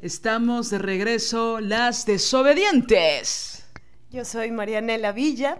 [0.00, 3.64] Estamos de regreso, las desobedientes.
[4.12, 5.58] Yo soy Marianela Villa.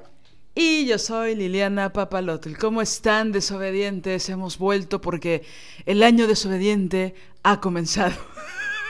[0.54, 2.56] Y yo soy Liliana Papalotl.
[2.56, 4.28] ¿Cómo están, desobedientes?
[4.28, 5.44] Hemos vuelto porque
[5.86, 8.14] el año desobediente ha comenzado.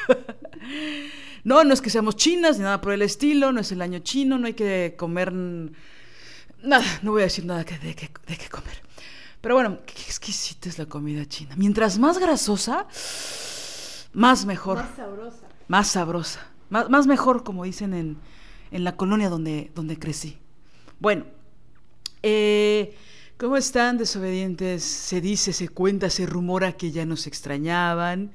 [1.45, 4.01] no, no es que seamos chinas ni nada por el estilo, no es el año
[4.01, 8.83] chino, no hay que comer nada, no voy a decir nada de qué comer.
[9.41, 11.55] Pero bueno, qué exquisita es la comida china.
[11.57, 12.87] Mientras más grasosa,
[14.13, 14.79] más mejor.
[14.79, 15.47] Más sabrosa.
[15.69, 16.47] Más sabrosa.
[16.71, 18.19] Más, mejor, como dicen en,
[18.71, 20.39] en, la colonia donde, donde crecí.
[21.01, 21.25] Bueno,
[22.23, 22.97] eh,
[23.39, 24.83] ¿cómo están desobedientes?
[24.83, 28.33] Se dice, se cuenta, se rumora que ya nos extrañaban,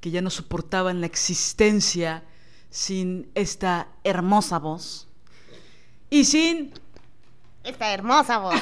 [0.00, 2.24] que ya no soportaban la existencia
[2.70, 5.08] sin esta hermosa voz.
[6.08, 6.72] Y sin...
[7.62, 8.54] Esta hermosa voz.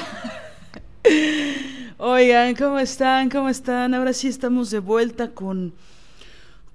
[1.97, 3.29] Oigan, ¿cómo están?
[3.29, 3.93] ¿Cómo están?
[3.93, 5.73] Ahora sí estamos de vuelta con,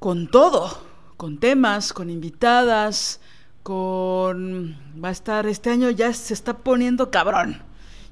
[0.05, 0.71] con todo,
[1.17, 3.23] con temas, con invitadas,
[3.63, 4.77] con...
[5.03, 7.63] Va a estar, este año ya se está poniendo cabrón.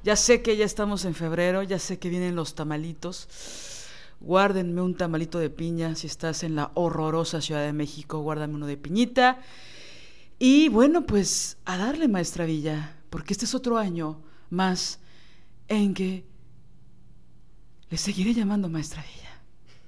[0.02, 3.28] Ya sé que ya estamos en febrero, ya sé que vienen los tamalitos.
[4.20, 8.66] Guárdenme un tamalito de piña si estás en la horrorosa Ciudad de México, guárdame uno
[8.66, 9.42] de piñita.
[10.38, 14.98] Y bueno, pues a darle, maestra Villa, porque este es otro año más
[15.68, 16.24] en que
[17.90, 19.42] le seguiré llamando maestra Villa.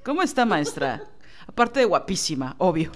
[0.04, 1.13] ¿Cómo está, maestra?
[1.47, 2.91] Aparte de guapísima, obvio.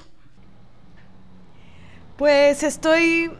[2.17, 3.31] Pues estoy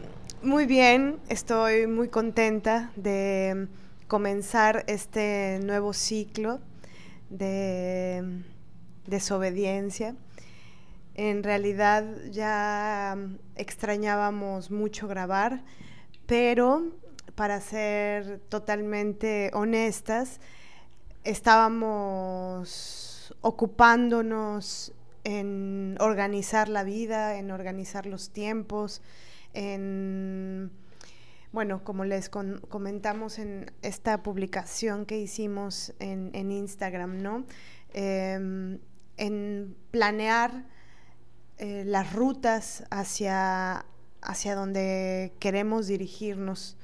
[0.41, 3.67] muy bien, estoy muy contenta de
[4.07, 6.61] comenzar este nuevo ciclo
[7.29, 8.43] de
[9.05, 10.15] desobediencia.
[11.15, 13.17] En realidad ya
[13.55, 15.61] extrañábamos mucho grabar,
[16.25, 16.83] pero
[17.35, 20.39] para ser totalmente honestas,
[21.25, 24.93] estábamos ocupándonos
[25.23, 29.01] en organizar la vida, en organizar los tiempos,
[29.53, 30.71] en,
[31.51, 37.45] bueno, como les comentamos en esta publicación que hicimos en, Instagram, ¿no?
[37.93, 38.79] Em,
[39.17, 40.65] en planear
[41.57, 43.85] eh, las rutas hacia,
[44.21, 46.77] hacia donde queremos dirigirnos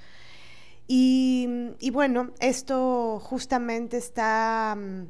[0.88, 5.06] y, bueno, esto justamente está mm,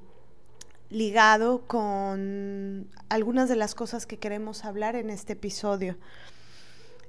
[0.95, 5.97] ligado con algunas de las cosas que queremos hablar en este episodio.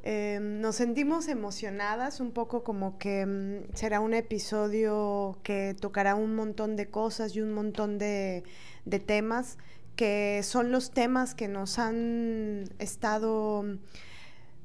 [0.02, 6.34] Em, nos sentimos emocionadas, un poco como que mm, será un episodio que tocará un
[6.34, 8.42] montón de cosas y un montón de,
[9.06, 9.56] temas,
[9.94, 13.64] que son los temas que nos han estado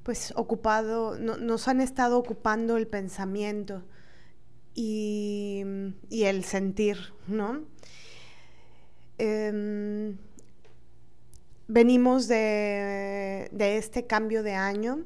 [0.01, 3.83] pues ocupado, nos han estado ocupando el pensamiento
[4.73, 5.63] y,
[6.09, 7.61] el sentir, ¿no?
[9.23, 10.17] Em,
[11.67, 15.05] venimos de, este cambio de año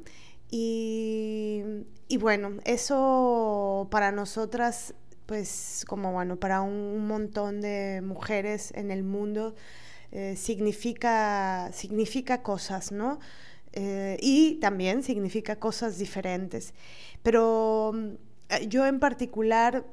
[0.50, 1.62] y,
[2.22, 4.94] bueno, eso para nosotras,
[5.26, 9.54] pues como bueno, para un montón de mujeres en el mundo,
[10.14, 13.20] eh, significa, significa cosas, ¿no?
[13.74, 16.74] Eh, y también significa cosas diferentes.
[17.22, 17.92] Pero
[18.48, 19.86] eh, yo en particular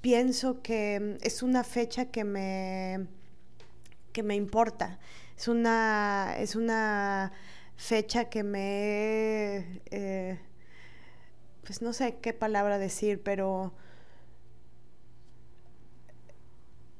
[0.00, 3.06] pienso que es una fecha que me,
[4.12, 4.98] que me importa.
[5.36, 7.32] Es una, es una
[7.76, 9.80] fecha que me...
[11.64, 13.74] pues no sé qué palabra decir, pero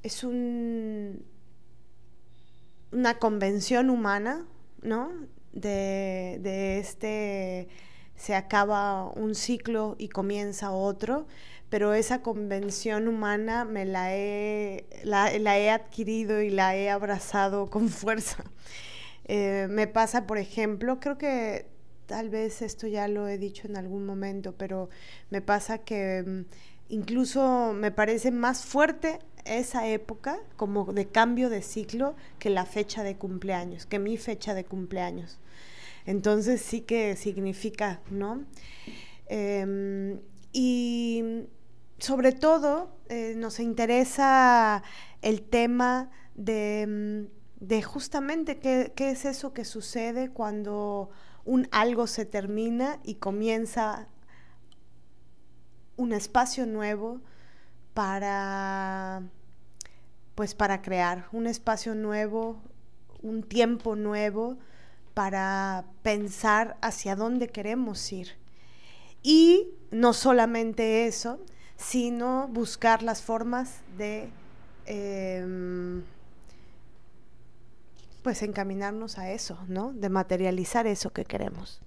[0.03, 1.25] es un,
[2.93, 4.47] una convención humana,
[4.83, 5.11] ¿no?
[5.53, 7.69] de, este
[8.17, 11.27] se acaba un ciclo y comienza otro,
[11.71, 17.89] pero esa convención humana me la he, la, he adquirido y la he abrazado con
[17.89, 18.45] fuerza.
[19.27, 21.67] Eh, me pasa, por ejemplo, creo que
[22.07, 24.91] tal vez esto ya lo he dicho en algún momento, pero
[25.31, 26.41] me pasa que mm,
[26.89, 33.05] incluso me parece más fuerte esa época como de cambio de ciclo que la fecha
[33.05, 35.39] de cumpleaños, que mi fecha de cumpleaños.
[36.05, 38.45] Entonces sí que significa, ¿no?
[39.29, 40.19] Em,
[40.53, 41.47] y
[42.01, 44.83] sobre todo eh, nos interesa
[45.23, 47.29] el tema de,
[47.61, 51.11] mm, justamente qué, es eso que sucede cuando
[51.45, 54.09] un algo se termina y comienza
[55.97, 57.21] un espacio nuevo
[57.95, 59.23] para
[60.35, 62.63] pues para crear un espacio nuevo,
[63.21, 64.57] un tiempo nuevo
[65.13, 68.39] para pensar hacia dónde queremos ir.
[69.23, 71.41] Y no solamente eso,
[71.81, 74.29] sino buscar las formas de
[74.85, 76.03] em,
[78.23, 79.93] pues encaminarnos a eso, ¿no?
[79.93, 81.81] De materializar eso que queremos.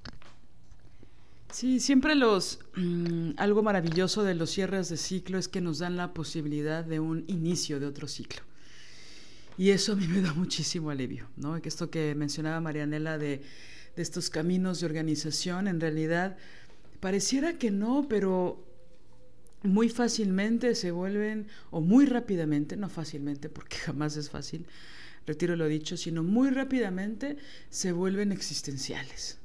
[1.51, 5.95] Sí, siempre los mm, algo maravilloso de los cierres de ciclo es que nos dan
[5.95, 8.41] la posibilidad de un inicio de otro ciclo.
[9.59, 11.61] Y eso a mí me da muchísimo alivio, ¿no?
[11.61, 13.43] Que esto que mencionaba Marianela de,
[13.95, 16.35] de estos caminos de organización, en realidad
[16.99, 18.72] pareciera que no, pero
[19.63, 24.65] muy fácilmente se vuelven, o muy rápidamente, no fácilmente, porque jamás es fácil,
[25.25, 27.37] retiro lo dicho, sino muy rápidamente
[27.69, 29.39] se vuelven existenciales.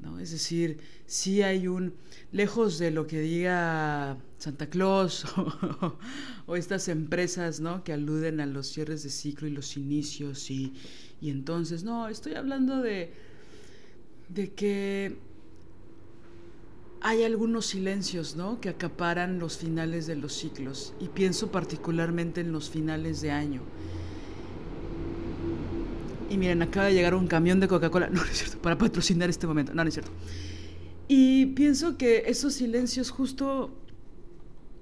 [0.00, 0.18] ¿no?
[0.18, 1.94] Es decir, si hay un,
[2.32, 5.24] lejos de lo que diga Santa Claus
[6.46, 7.84] o, estas empresas ¿no?
[7.84, 10.72] que aluden a los cierres de ciclo y los inicios y,
[11.20, 13.12] y entonces, no, estoy hablando de,
[14.28, 15.18] de que
[17.02, 18.60] hay algunos silencios, ¿no?
[18.60, 23.60] Que acaparan los finales de los ciclos y pienso particularmente en los finales de año.
[26.30, 29.28] Y miren, acaba de llegar un camión de Coca-Cola, no, no es cierto, para patrocinar
[29.28, 30.12] este momento, no, no es cierto.
[31.08, 33.76] Y pienso que esos silencios justo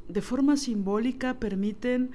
[0.08, 2.10] de forma simbólica permiten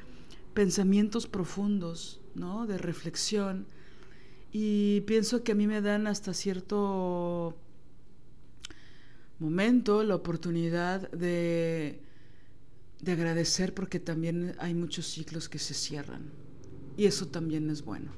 [0.53, 2.67] pensamientos profundos, ¿no?
[2.67, 3.65] De reflexión.
[4.51, 7.57] Y pienso que a mí me dan hasta cierto
[9.39, 11.99] momento la oportunidad de,
[13.01, 16.31] de agradecer porque también hay muchos ciclos que se cierran
[16.97, 18.11] y eso también es bueno,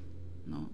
[0.46, 0.70] ¿no?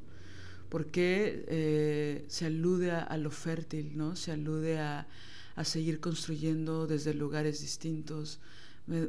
[0.69, 4.15] Porque eh, se alude a, lo fértil, ¿no?
[4.15, 5.07] Se alude a,
[5.55, 8.39] a seguir construyendo desde lugares distintos.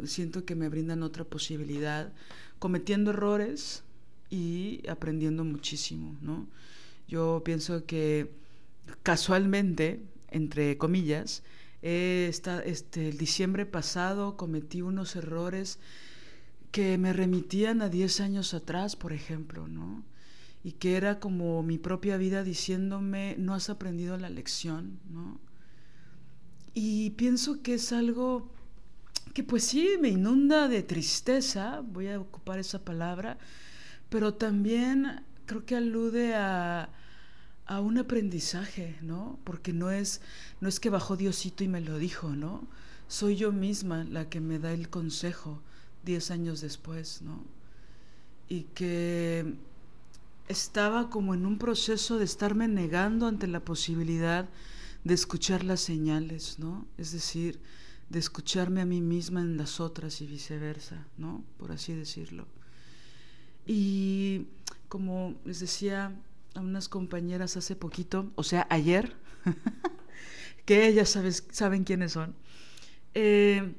[0.05, 2.13] siento que me brindan otra posibilidad,
[2.59, 3.83] cometiendo errores
[4.31, 6.47] y aprendiendo muchísimo, ¿no?
[7.09, 8.31] Yo pienso que
[9.03, 10.01] casualmente
[10.35, 11.45] entre comillas,
[11.81, 15.79] este, el diciembre pasado cometí unos errores
[16.73, 20.05] que me remitían a 10 años atrás, por ejemplo, ¿no?
[20.65, 25.41] Y que era como mi propia vida diciéndome, no has aprendido la lección, ¿no?
[26.75, 28.51] Y pienso que es algo
[29.33, 33.39] que pues sí me inunda de tristeza, voy a ocupar esa palabra,
[34.09, 36.89] pero también creo que alude a,
[37.67, 39.39] a un aprendizaje, ¿no?
[39.45, 40.21] Porque no es,
[40.61, 42.67] no es que bajó Diosito y me lo dijo, ¿no?
[43.09, 45.63] Soy yo misma la que me da el consejo
[46.05, 47.43] diez años después, ¿no?
[48.49, 49.55] Y que
[50.49, 54.49] estaba como en un proceso de estarme negando ante la posibilidad
[55.05, 56.87] de escuchar las señales, ¿no?
[56.99, 57.61] Es decir,
[58.11, 61.45] de escucharme a mí misma en las otras y viceversa, ¿no?
[61.59, 62.47] Por así decirlo.
[63.67, 64.47] Y
[64.89, 66.15] como les decía,
[66.55, 69.15] a unas compañeras hace poquito, o sea, ayer,
[70.65, 72.35] que ellas sabes, saben quiénes son.
[73.15, 73.75] Eh,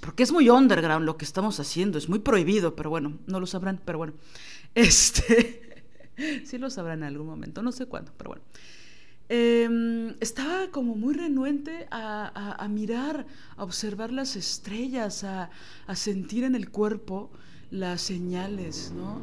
[0.00, 3.46] porque es muy underground lo que estamos haciendo, es muy prohibido, pero bueno, no lo
[3.46, 4.14] sabrán, pero bueno.
[4.74, 5.84] Este,
[6.44, 8.44] sí lo sabrán en algún momento, no sé cuándo, pero bueno.
[9.28, 15.50] Em, estaba como muy renuente a, mirar, a observar las estrellas, a,
[15.86, 17.30] a sentir en el cuerpo
[17.70, 19.20] las señales, ¿no?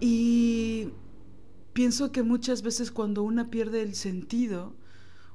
[0.00, 0.90] Y
[1.78, 4.74] pienso que muchas veces cuando una pierde el sentido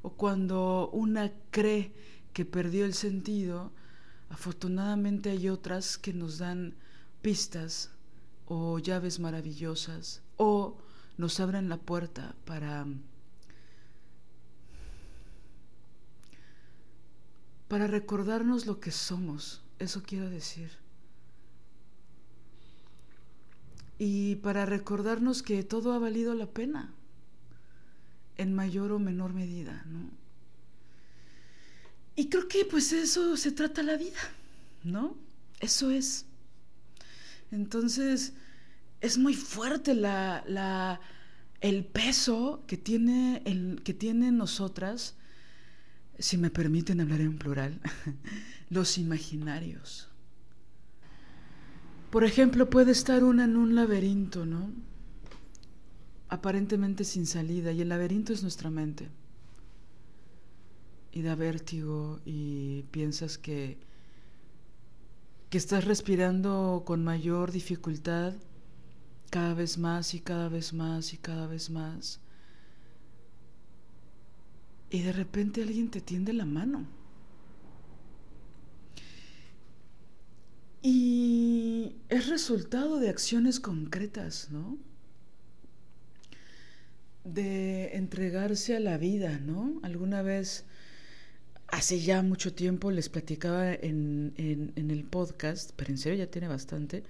[0.01, 1.93] o cuando una cree
[2.33, 3.71] que perdió el sentido,
[4.27, 6.75] afortunadamente hay otras que nos dan
[7.21, 7.91] pistas
[8.45, 10.75] o llaves maravillosas o
[11.15, 12.87] nos abren la puerta para
[17.69, 20.82] para recordarnos lo que somos, eso quiero decir.
[23.99, 26.93] Y para recordarnos que todo ha valido la pena,
[28.37, 30.09] en mayor o menor medida, ¿no?
[32.15, 34.19] Y creo que pues eso se trata la vida,
[34.83, 35.15] ¿no?
[35.59, 36.25] Eso es.
[37.51, 38.33] Entonces,
[39.01, 40.99] es muy fuerte la, la,
[41.61, 45.15] el peso que tiene, el, que tienen nosotras,
[46.19, 47.79] si me permiten hablar en plural,
[48.69, 50.09] los imaginarios.
[52.13, 54.69] Por ejemplo, puede estar una en un laberinto, ¿no?
[56.29, 59.09] Aparentemente sin salida, y el laberinto es nuestra mente.
[61.11, 63.79] Y da vértigo y piensas que
[65.49, 68.33] que estás respirando con mayor dificultad
[69.31, 72.19] cada vez más y cada vez más y cada vez más.
[74.91, 76.85] Y de repente alguien te tiende la mano.
[80.85, 84.77] Y es resultado de acciones concretas, ¿no?
[87.23, 89.79] De entregarse a la vida, ¿no?
[89.81, 90.65] Alguna vez
[91.69, 97.03] hace ya mucho tiempo les platicaba en, el podcast, pero en serio ya tiene bastante,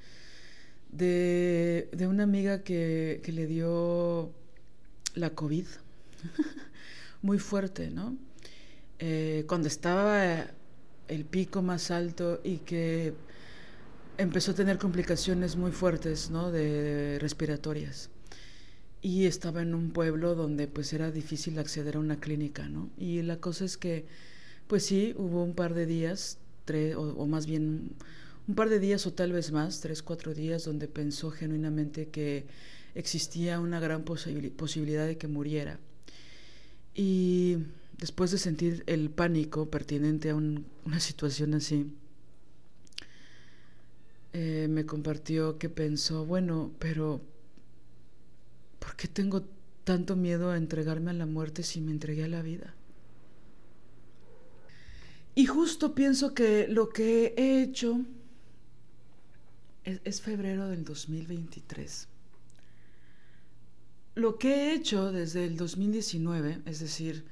[0.92, 4.32] de, una amiga que, le dio
[5.16, 5.66] la COVID,
[7.24, 8.16] muy fuerte, ¿no?
[9.00, 10.46] Eh, cuando estaba
[11.08, 13.16] el pico más alto y que
[14.18, 16.52] empezó a tener complicaciones muy fuertes, ¿no?
[16.52, 18.10] De respiratorias.
[19.02, 22.90] Y estaba en un pueblo donde pues era difícil acceder a una clínica, ¿no?
[22.98, 24.06] Y la cosa es que
[24.68, 27.92] pues sí, hubo un par de días, tres, o, más bien
[28.48, 32.46] un par de días o tal vez más, tres, cuatro días, donde pensó genuinamente que
[32.96, 35.80] existía una gran posibilidad de que muriera.
[36.96, 37.58] Y
[37.98, 41.88] después de sentir el pánico pertinente a una situación así,
[44.34, 47.22] eh, me compartió que pensó, bueno, pero
[48.80, 49.44] ¿por qué tengo
[49.84, 52.74] tanto miedo a entregarme a la muerte si me entregué a la vida?
[55.36, 58.02] Y justo pienso que lo que he hecho
[59.84, 62.08] es, febrero del 2023.
[64.16, 67.26] Lo que he hecho desde el 2019, es decir,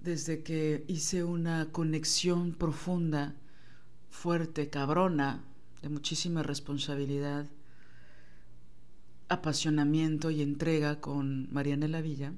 [0.00, 3.34] desde que hice una conexión profunda,
[4.10, 5.44] fuerte, cabrona,
[5.82, 7.46] de muchísima responsabilidad,
[9.28, 12.32] apasionamiento y entrega con Marianela Villa,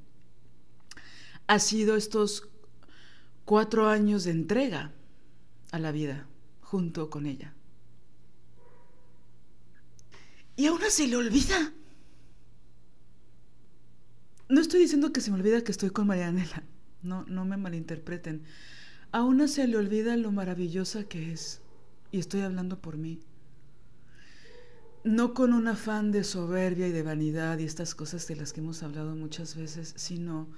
[1.47, 2.49] ha sido estos
[3.45, 4.93] cuatro años de entrega
[5.73, 6.27] a la vida
[6.61, 7.55] junto con ella.
[10.57, 11.73] Y a una se le olvida.
[14.49, 16.65] No estoy diciendo que se me olvida que estoy con Marianela.
[17.03, 18.45] No, no me malinterpreten.
[19.11, 21.63] A una se le olvida lo maravillosa que es.
[22.13, 23.21] Y estoy hablando por mí.
[25.03, 28.61] No con un afán de soberbia y de vanidad y estas cosas de las que
[28.61, 30.49] hemos hablado muchas veces, sino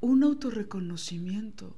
[0.00, 1.74] un autorreconocimiento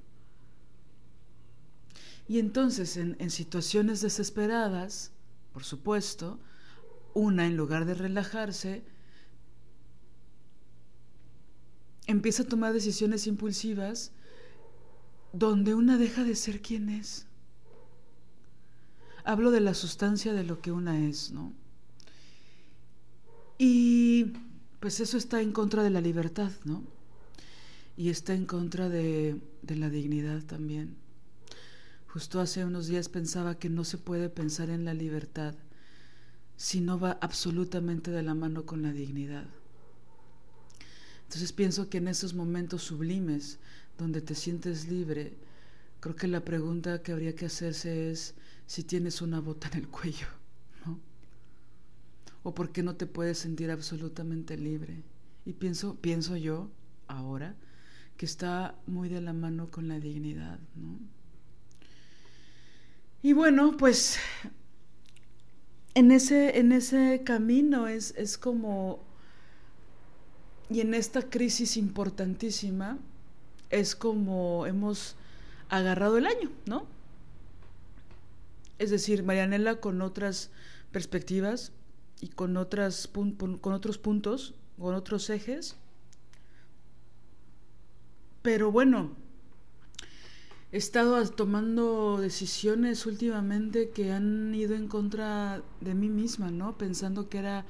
[2.29, 5.13] y entonces en, situaciones desesperadas,
[5.53, 6.41] por supuesto,
[7.15, 8.85] una en lugar de relajarse,
[12.07, 14.13] empieza a tomar decisiones impulsivas
[15.33, 17.27] donde una deja de ser quien es.
[19.25, 21.53] Hablo de la sustancia de lo que una es, ¿no?
[23.59, 24.33] Y
[24.81, 26.85] pues eso está en contra de la libertad, ¿no?
[27.97, 30.97] Y está en contra de, de la dignidad también.
[32.09, 35.55] Justo hace unos días pensaba que no se puede pensar en la libertad
[36.57, 39.47] si no va absolutamente de la mano con la dignidad.
[41.25, 43.59] Entonces pienso que en esos momentos sublimes
[43.99, 45.35] donde te sientes libre,
[46.01, 48.35] creo que la pregunta que habría que hacerse es
[48.67, 50.29] si tienes una bota en el cuello.
[52.47, 55.03] O por qué no te puedes sentir absolutamente libre.
[55.45, 56.71] Y pienso, pienso yo
[57.09, 57.57] ahora
[58.17, 60.97] que está muy de la mano con la dignidad, ¿no?
[63.21, 64.21] Y bueno, pues
[65.95, 69.03] en ese, en ese camino es, es como,
[70.71, 72.97] y en esta crisis importantísima,
[73.71, 75.17] es como hemos
[75.69, 76.87] agarrado el año, ¿no?
[78.79, 80.53] Es decir, Marianela con otras
[80.93, 81.73] perspectivas
[82.21, 85.77] y con, otras, con otros puntos, con otros ejes.
[88.43, 89.11] Pero bueno,
[90.73, 96.79] he estado tomando decisiones últimamente que han ido en contra de mí misma, ¿no?
[96.79, 97.67] Pensando que era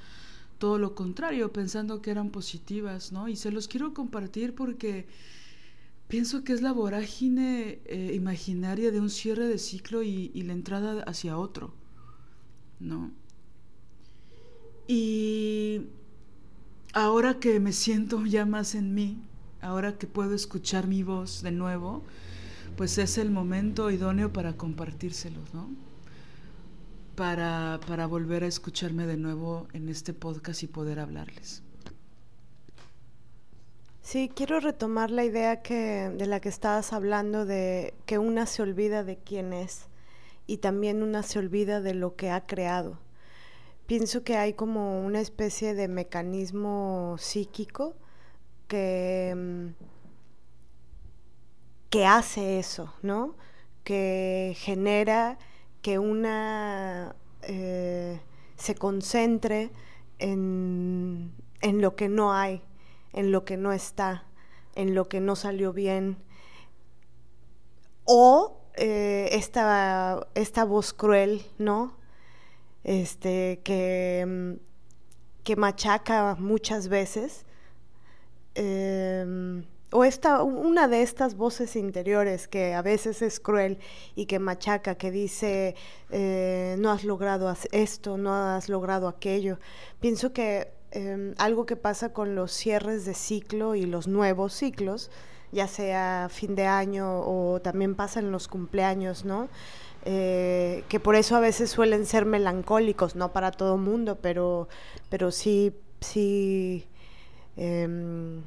[0.59, 3.29] todo lo contrario, pensando que eran positivas, ¿no?
[3.29, 5.07] Y se los quiero compartir porque
[6.09, 10.53] pienso que es la vorágine eh, imaginaria de un cierre de ciclo y, y la
[10.53, 11.75] entrada hacia otro,
[12.81, 13.13] ¿no?
[14.87, 15.89] Y
[16.93, 19.19] ahora que me siento ya más en mí,
[19.61, 22.03] ahora que puedo escuchar mi voz de nuevo,
[22.77, 25.69] pues es el momento idóneo para compartírselos, ¿no?
[27.17, 31.63] para, para volver a escucharme de nuevo en este podcast y poder hablarles.
[34.03, 38.63] Sí, quiero retomar la idea que, de la que estabas hablando, de que una se
[38.63, 39.87] olvida de quién es
[40.47, 42.99] y también una se olvida de lo que ha creado.
[43.87, 47.95] Pienso que hay como una especie de mecanismo psíquico
[48.69, 49.85] que, mm,
[51.91, 53.37] que hace eso, ¿no?
[53.85, 55.39] Que genera
[55.83, 58.21] que una eh,
[58.57, 59.71] se concentre
[60.19, 62.63] en, en lo que no hay
[63.17, 64.25] en lo que no está,
[64.77, 66.19] en lo que no salió bien.
[68.05, 71.97] O eh, esta, esta, voz cruel, ¿no?
[72.87, 74.53] Este, que, mm,
[75.43, 77.45] que machaca muchas veces.
[78.55, 83.79] Em, o esta, una de estas voces interiores que a veces es cruel
[84.15, 85.75] y que machaca, que dice,
[86.11, 89.59] eh, no has logrado esto, no has logrado aquello.
[90.01, 95.11] Pienso que Em, algo que pasa con los cierres de ciclo y los nuevos ciclos,
[95.53, 99.49] ya sea fin de año o también pasa en los cumpleaños, ¿no?
[100.09, 104.69] Eh, que por eso a veces suelen ser melancólicos, no para todo mundo, pero,
[105.11, 106.87] pero sí, sí
[107.57, 108.45] em,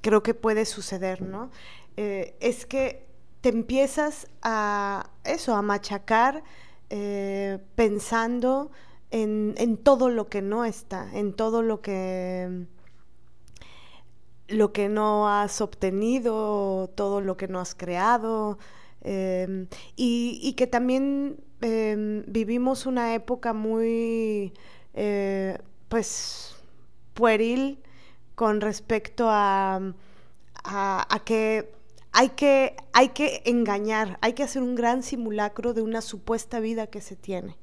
[0.00, 1.50] creo que puede suceder, ¿no?
[1.96, 3.06] Eh, es que
[3.42, 6.42] te empiezas a eso, a machacar
[6.90, 8.72] eh, pensando
[9.12, 12.66] en, todo lo que no está, en todo lo que
[14.48, 18.58] lo que no has obtenido, todo lo que no has creado,
[19.06, 24.52] em, y, que también em, vivimos una época muy,
[24.94, 25.58] eh,
[25.88, 26.56] pues,
[27.14, 27.78] pueril
[28.34, 29.80] con respecto a,
[30.64, 31.72] a, que
[32.12, 36.86] hay que, hay que engañar, hay que hacer un gran simulacro de una supuesta vida
[36.88, 37.56] que se tiene.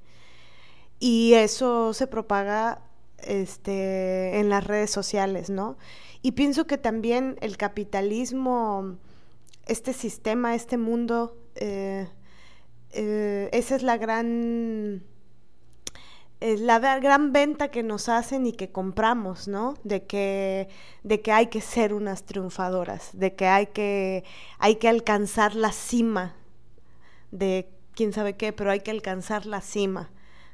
[1.00, 2.82] Y eso se propaga
[3.18, 5.78] este, en las redes sociales, ¿no?
[6.22, 8.98] Y pienso que también el capitalismo,
[9.65, 12.08] este sistema, este mundo, eh,
[12.91, 15.04] eh, esa es la gran
[16.41, 19.76] la gran venta que nos hacen y que compramos, ¿no?
[19.86, 20.67] De que,
[21.02, 24.26] de que hay que ser unas triunfadoras, de que hay que,
[24.60, 26.36] hay que alcanzar la cima
[27.32, 30.12] de quién sabe qué, pero hay que alcanzar la cima.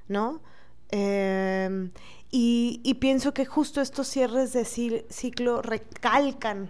[0.10, 0.42] ¿no?
[0.90, 1.92] Em,
[2.32, 6.70] y, pienso que justo estos cierres de ciclo recalcan,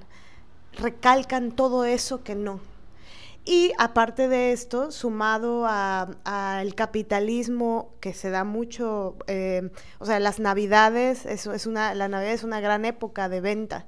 [0.79, 2.59] recalcan todo eso que no.
[3.45, 10.39] Y aparte de esto, sumado al capitalismo que se da mucho, em, o sea, las
[10.39, 13.87] navidades, eso es una, la Navidad es una gran época de venta.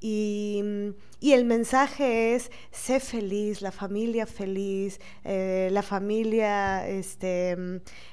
[0.00, 0.62] Y,
[1.30, 7.56] el mensaje es, sé feliz, la familia feliz, eh, la familia este,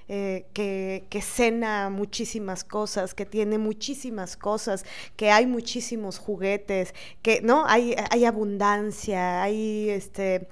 [0.07, 6.93] eh, que, que, cena muchísimas cosas, que tiene muchísimas cosas, que hay muchísimos juguetes,
[7.23, 10.47] que no hay, hay abundancia, hay este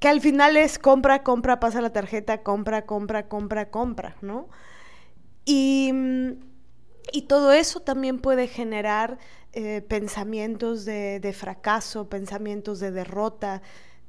[0.00, 4.48] que al final es compra, compra, pasa la tarjeta, compra, compra, compra, compra, ¿no?
[5.46, 5.92] Y,
[7.12, 9.18] y todo eso también puede generar
[9.56, 13.62] eh, pensamientos de, fracaso, pensamientos de derrota,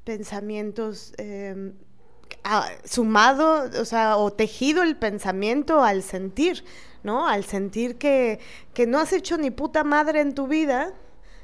[0.04, 1.74] pensamientos em,
[2.84, 6.64] sumado, o sea, o tejido el pensamiento al sentir,
[7.04, 7.28] ¿no?
[7.28, 8.40] Al sentir que,
[8.88, 10.94] no has hecho ni puta madre en tu vida,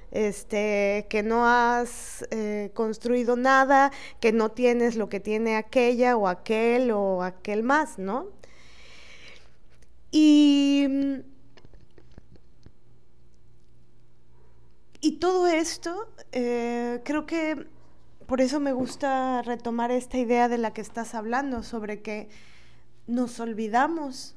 [0.10, 6.28] este, que no has eh, construido nada, que no tienes lo que tiene aquella o
[6.28, 8.30] aquel o aquel más, ¿no?
[10.12, 10.88] Y
[15.04, 17.66] Y todo esto, eh, creo que
[18.28, 22.30] por eso me gusta retomar esta idea de la que estás hablando, sobre que
[23.08, 24.36] nos olvidamos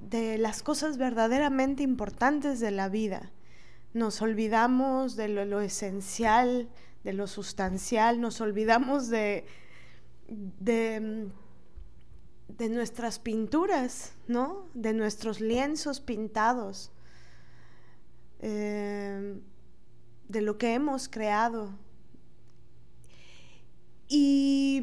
[0.00, 3.32] de las cosas verdaderamente importantes de la vida.
[3.92, 6.70] Nos olvidamos de lo, esencial,
[7.04, 9.44] de lo sustancial, nos olvidamos de,
[10.26, 11.28] de,
[12.48, 14.66] de nuestras pinturas, ¿no?
[14.72, 16.90] De nuestros lienzos pintados
[18.46, 19.40] Em,
[20.28, 21.70] de lo que hemos creado.
[24.06, 24.82] Y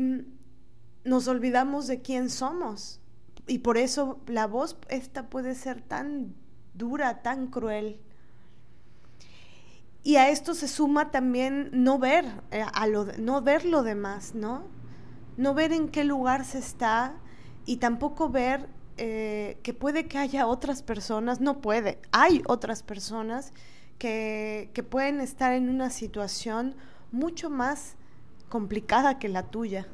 [1.03, 2.99] nos olvidamos de quién somos.
[3.45, 6.33] Y por eso la voz esta puede ser tan
[6.73, 8.01] dura, tan cruel.
[10.01, 14.33] Y a esto se suma también no ver, eh, a lo, no ver lo demás,
[14.33, 14.63] ¿no?
[15.37, 17.13] No ver en qué lugar se está
[17.67, 18.67] y tampoco ver
[19.03, 23.51] eh, que puede que haya otras personas, no puede, hay otras personas
[23.97, 26.75] que, pueden estar en una situación
[27.11, 27.95] mucho más
[28.47, 29.87] complicada que la tuya.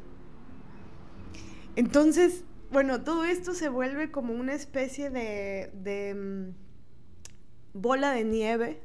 [1.77, 8.81] Entonces, bueno, todo esto se vuelve como una especie de, mm, bola de nieve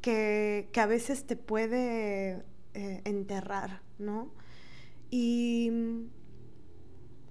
[0.00, 4.32] que, a veces te puede eh, enterrar, ¿no?
[5.10, 5.70] Y,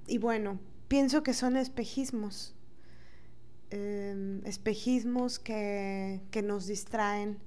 [0.06, 2.56] y bueno, pienso que son espejismos,
[3.70, 7.40] em, espejismos que, nos distraen,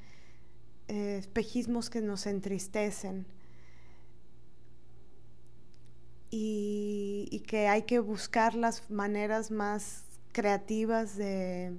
[0.88, 3.26] eh, espejismos que nos entristecen
[6.30, 11.76] y, que hay que buscar las maneras más creativas de,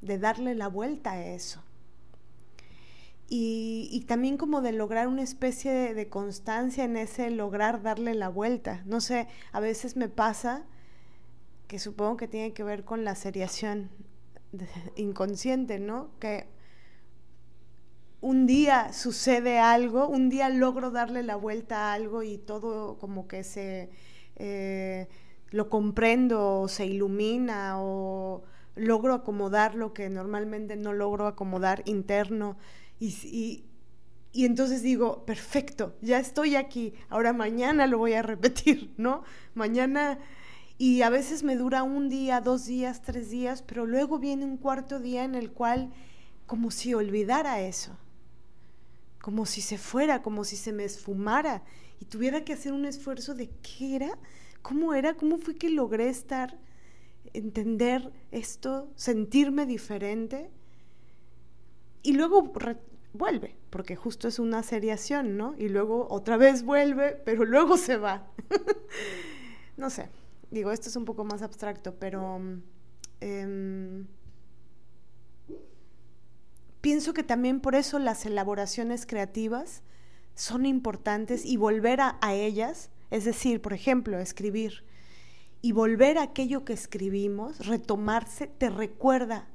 [0.00, 1.62] darle la vuelta a eso.
[3.28, 8.82] Y, también como de lograr una especie de, constancia en ese lograr darle la vuelta.
[8.86, 10.64] No sé, a veces me pasa
[11.66, 13.90] que supongo que tiene que ver con la seriación
[14.96, 16.10] inconsciente, ¿no?
[16.18, 16.46] Que
[18.20, 23.28] un día sucede algo, un día logro darle la vuelta a algo y todo como
[23.28, 23.90] que se
[24.36, 25.08] eh,
[25.50, 28.42] lo comprendo o se ilumina o
[28.76, 32.56] logro acomodar lo que normalmente no logro acomodar interno
[32.98, 33.64] y,
[34.32, 39.22] y entonces digo, perfecto, ya estoy aquí, ahora mañana lo voy a repetir, ¿no?
[39.54, 40.18] Mañana
[40.78, 44.56] y a veces me dura un día, dos días, tres días, pero luego viene un
[44.56, 45.92] cuarto día en el cual
[46.46, 47.96] como si olvidara eso
[49.24, 51.62] como si se fuera, como si se me esfumara
[51.98, 54.18] y tuviera que hacer un esfuerzo de qué era,
[54.60, 56.58] cómo era, cómo fue que logré estar,
[57.32, 60.50] entender esto, sentirme diferente
[62.02, 62.52] y luego
[63.14, 65.54] vuelve, porque justo es una seriación, ¿no?
[65.56, 68.28] Y luego otra vez vuelve, pero luego se va.
[69.78, 70.10] no sé,
[70.54, 72.40] digo, esto es un poco más abstracto, pero...
[73.20, 74.06] Em,
[76.80, 79.82] pienso que también por eso las elaboraciones creativas
[80.34, 84.84] son importantes y volver a, ellas, es decir, por ejemplo, escribir,
[85.62, 89.48] y volver a aquello que escribimos, retomarse, te recuerda.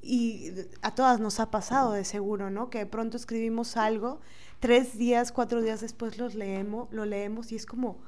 [0.00, 2.70] Y a todas nos ha pasado de seguro, ¿no?
[2.70, 4.20] Que de pronto escribimos algo,
[4.60, 8.00] tres días, cuatro días después los leemos, lo leemos y es como,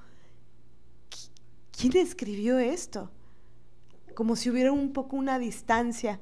[1.77, 3.11] ¿quién escribió esto?
[4.15, 6.21] Como si hubiera un poco una distancia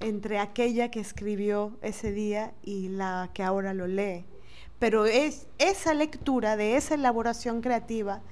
[0.00, 4.24] entre aquella que escribió ese día y la que ahora lo lee.
[4.78, 8.22] Pero es esa lectura de esa elaboración creativa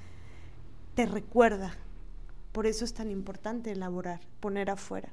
[0.95, 1.75] te recuerda.
[2.53, 5.11] Por eso es tan importante elaborar, poner afuera.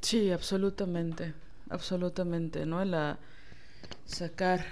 [0.00, 1.34] Sí, absolutamente,
[1.68, 2.84] absolutamente, ¿no?
[2.84, 3.18] La
[4.04, 4.64] sacar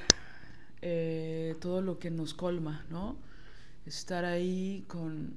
[0.83, 3.17] eh, todo lo que nos colma, ¿no?
[3.91, 5.35] Estar ahí con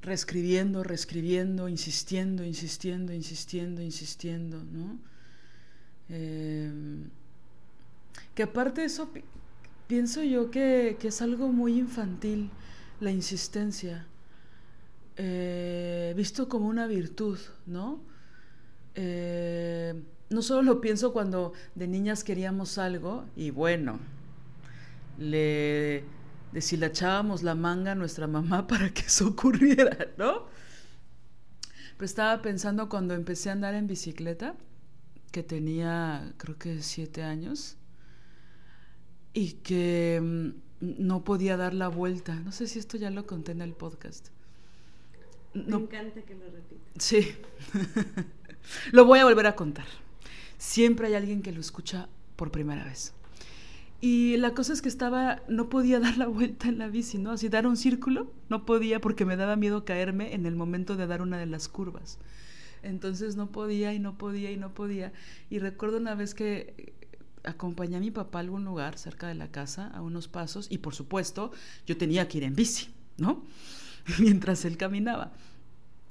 [0.00, 4.96] reescribiendo, reescribiendo, insistiendo, insistiendo, insistiendo, insistiendo, ¿no?
[6.08, 7.08] Em,
[8.36, 9.10] que aparte de eso,
[9.88, 12.48] pienso yo que, es algo muy infantil,
[13.00, 14.06] la insistencia,
[15.16, 17.98] eh, visto como una virtud, ¿no?
[18.94, 20.00] Eh,
[20.30, 23.98] no solo lo pienso cuando de niñas queríamos algo y bueno,
[25.18, 26.04] le
[26.52, 30.46] deshilachábamos la manga a nuestra mamá para que eso ocurriera, ¿no?
[31.96, 34.54] Pero estaba pensando cuando empecé a andar en bicicleta,
[35.30, 37.76] que tenía creo que siete años,
[39.34, 42.34] y que mm, no podía dar la vuelta.
[42.34, 44.28] No sé si esto ya lo conté en el podcast.
[45.54, 47.02] Me encanta que lo repitas.
[47.02, 47.34] Sí,
[48.92, 49.86] lo voy a volver a contar.
[50.58, 53.12] Siempre hay alguien que lo escucha por primera vez.
[54.04, 57.30] Y la cosa es que estaba, no podía dar la vuelta en la bici, ¿no?
[57.30, 61.06] Así dar un círculo, no podía porque me daba miedo caerme en el momento de
[61.06, 62.18] dar una de las curvas.
[62.82, 65.12] Entonces no podía y no podía y no podía.
[65.50, 66.94] Y recuerdo una vez que
[67.44, 70.78] acompañé a mi papá a algún lugar cerca de la casa, a unos pasos, y
[70.78, 71.52] por supuesto
[71.86, 72.88] yo tenía que ir en bici,
[73.18, 73.44] ¿no?
[74.18, 75.32] Mientras él caminaba.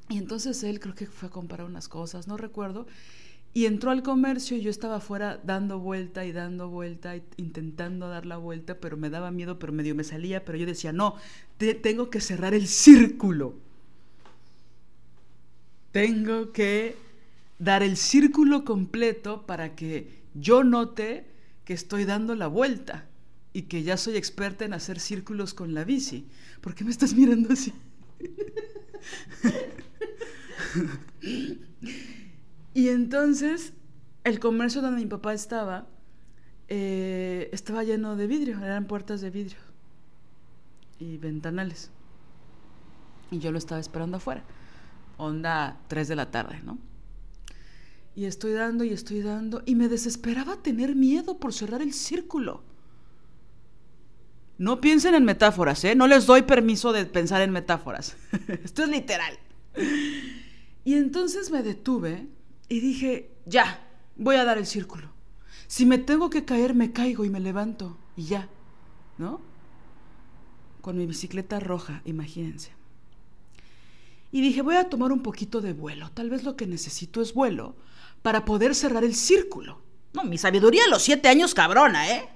[0.07, 2.87] Y entonces él creo que fue a comprar unas cosas, no recuerdo,
[3.53, 8.25] y entró al comercio y yo estaba afuera dando vuelta y dando vuelta, intentando dar
[8.25, 11.15] la vuelta, pero me daba miedo, pero medio me salía, pero yo decía, no,
[11.57, 13.55] tengo que cerrar el círculo.
[15.91, 16.95] Tengo que
[17.59, 21.25] dar el círculo completo para que yo note
[21.65, 23.09] que estoy dando la vuelta
[23.51, 26.25] y que ya soy experta en hacer círculos con la bici.
[26.61, 27.73] ¿Por qué me estás mirando así?
[32.73, 33.73] Y entonces
[34.23, 35.87] el comercio donde mi papá estaba
[36.73, 39.57] eh, estaba lleno de vidrio, eran puertas de vidrio
[40.99, 41.91] y ventanales.
[43.29, 44.45] Y yo lo estaba esperando afuera,
[45.17, 46.77] onda 3 de la tarde, ¿no?
[48.15, 52.63] Y estoy dando y estoy dando y me desesperaba tener miedo por cerrar el círculo.
[54.57, 55.93] No piensen en metáforas, ¿eh?
[55.93, 58.15] No les doy permiso de pensar en metáforas.
[58.63, 59.37] Esto es literal.
[60.85, 62.29] Y entonces me detuve
[62.71, 65.11] y dije, ya, voy a dar el círculo.
[65.67, 68.47] Si me tengo que caer, me caigo y me levanto y ya,
[69.17, 69.41] ¿no?
[70.79, 72.71] Con mi bicicleta roja, imagínense.
[74.31, 76.11] Y dije, voy a tomar un poquito de vuelo.
[76.11, 77.75] Tal vez lo que necesito es vuelo
[78.21, 79.81] para poder cerrar el círculo.
[80.13, 82.29] No, mi sabiduría a los siete años cabrona, ¿eh?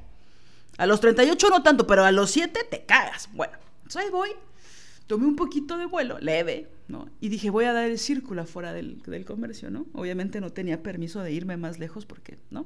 [0.78, 3.30] A los 38 no tanto, pero a los siete te cagas.
[3.32, 4.32] Bueno, entonces ahí voy.
[5.08, 7.10] Tomé un poquito de vuelo, leve, ¿no?
[7.22, 9.86] Y dije, voy a dar el círculo afuera del, del comercio, ¿no?
[9.94, 12.66] Obviamente no tenía permiso de irme más lejos porque, ¿no?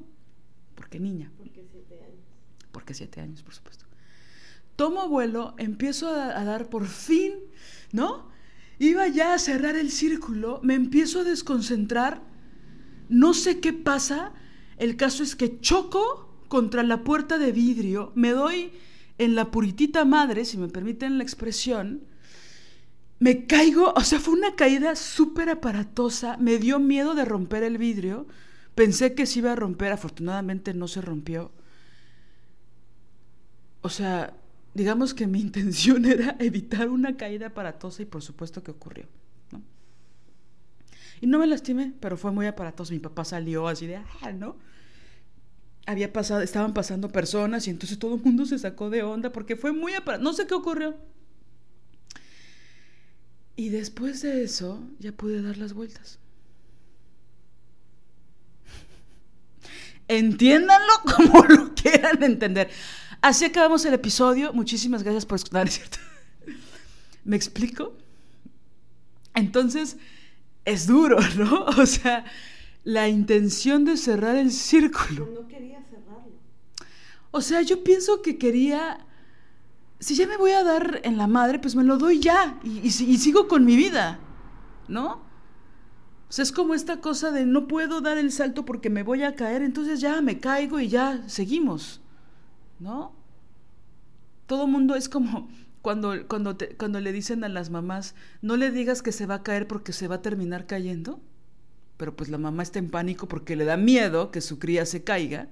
[0.76, 1.32] Porque niña.
[1.38, 2.24] Porque siete años.
[2.72, 3.86] Porque siete años, por supuesto.
[4.76, 7.34] Tomo vuelo, empiezo a, a dar por fin,
[7.92, 8.30] ¿no?
[8.80, 12.22] Iba ya a cerrar el círculo, me empiezo a desconcentrar,
[13.10, 14.32] no sé qué pasa,
[14.78, 18.72] el caso es que choco contra la puerta de vidrio, me doy
[19.18, 22.04] en la puritita madre, si me permiten la expresión,
[23.20, 27.78] me caigo, o sea, fue una caída súper aparatosa, me dio miedo de romper el
[27.78, 28.28] vidrio,
[28.76, 31.52] pensé que se iba a romper, afortunadamente no se rompió.
[33.82, 34.34] O sea,
[34.74, 39.08] digamos que mi intención era evitar una caída aparatosa y por supuesto que ocurrió.
[39.52, 39.62] ¿no?
[41.20, 42.94] Y no me lastimé, pero fue muy aparatoso.
[42.94, 44.56] Mi papá salió así de, ah, ¿no?
[45.86, 49.56] Había pasado, estaban pasando personas y entonces todo el mundo se sacó de onda porque
[49.58, 50.24] fue muy aparatoso.
[50.24, 50.96] No sé qué ocurrió.
[53.60, 56.18] Y después de eso ya pude dar las vueltas.
[60.08, 62.70] Entiéndanlo como lo quieran entender.
[63.20, 64.54] Así acabamos el episodio.
[64.54, 65.98] Muchísimas gracias por escuchar, ¿es cierto?
[67.26, 67.98] ¿Me explico?
[69.36, 69.98] Entonces,
[70.64, 71.66] es duro, ¿no?
[71.66, 72.24] O sea,
[72.86, 75.30] la intención de cerrar el círculo.
[75.34, 76.32] No quería cerrarlo.
[77.32, 79.06] O sea, yo pienso que quería.
[80.00, 82.90] Si ya me voy a dar en la madre, pues me lo doy ya y,
[82.90, 84.20] sigo con mi vida,
[84.88, 85.22] ¿no?
[86.30, 89.24] O sea, es como esta cosa de no puedo dar el salto porque me voy
[89.24, 92.02] a caer, entonces ya me caigo y ya seguimos.
[92.80, 93.14] ¿no?
[94.48, 95.50] Todo mundo es como
[95.82, 99.36] cuando, cuando, te, cuando le dicen a las mamás, no le digas que se va
[99.36, 101.22] a caer porque se va a terminar cayendo,
[101.98, 105.04] pero pues la mamá está en pánico porque le da miedo que su cría se
[105.04, 105.50] caiga,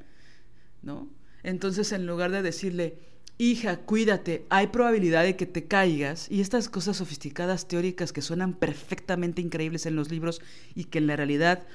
[0.82, 1.10] ¿no?
[1.44, 3.00] Entonces en lugar de decirle,
[3.38, 8.54] hija, cuídate, hay probabilidad de que te caigas, y estas cosas sofisticadas teóricas que suenan
[8.54, 10.42] perfectamente increíbles en los libros
[10.76, 11.68] y que en la realidad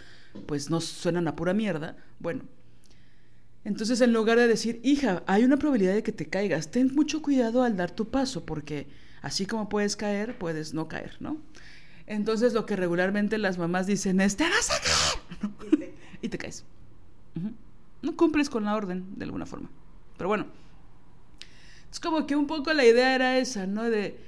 [0.46, 2.42] pues no suenan a pura mierda, bueno,
[3.64, 7.22] entonces, en lugar de decir, hija, hay una probabilidad de que te caigas, ten mucho
[7.22, 8.88] cuidado al dar tu paso, porque
[9.20, 11.36] así como puedes caer, puedes no caer, ¿no?
[12.06, 15.66] Entonces, lo que regularmente las mamás dicen es, te vas a caer, ¿no?
[15.70, 15.94] y, te...
[16.22, 16.38] y, te...
[16.38, 16.64] caes.
[17.36, 17.52] Uh -huh.
[18.02, 19.70] No cumples con la orden, de alguna forma.
[20.16, 20.46] Pero bueno,
[21.92, 23.84] es como que un poco la idea era esa, ¿no?
[23.84, 24.18] De,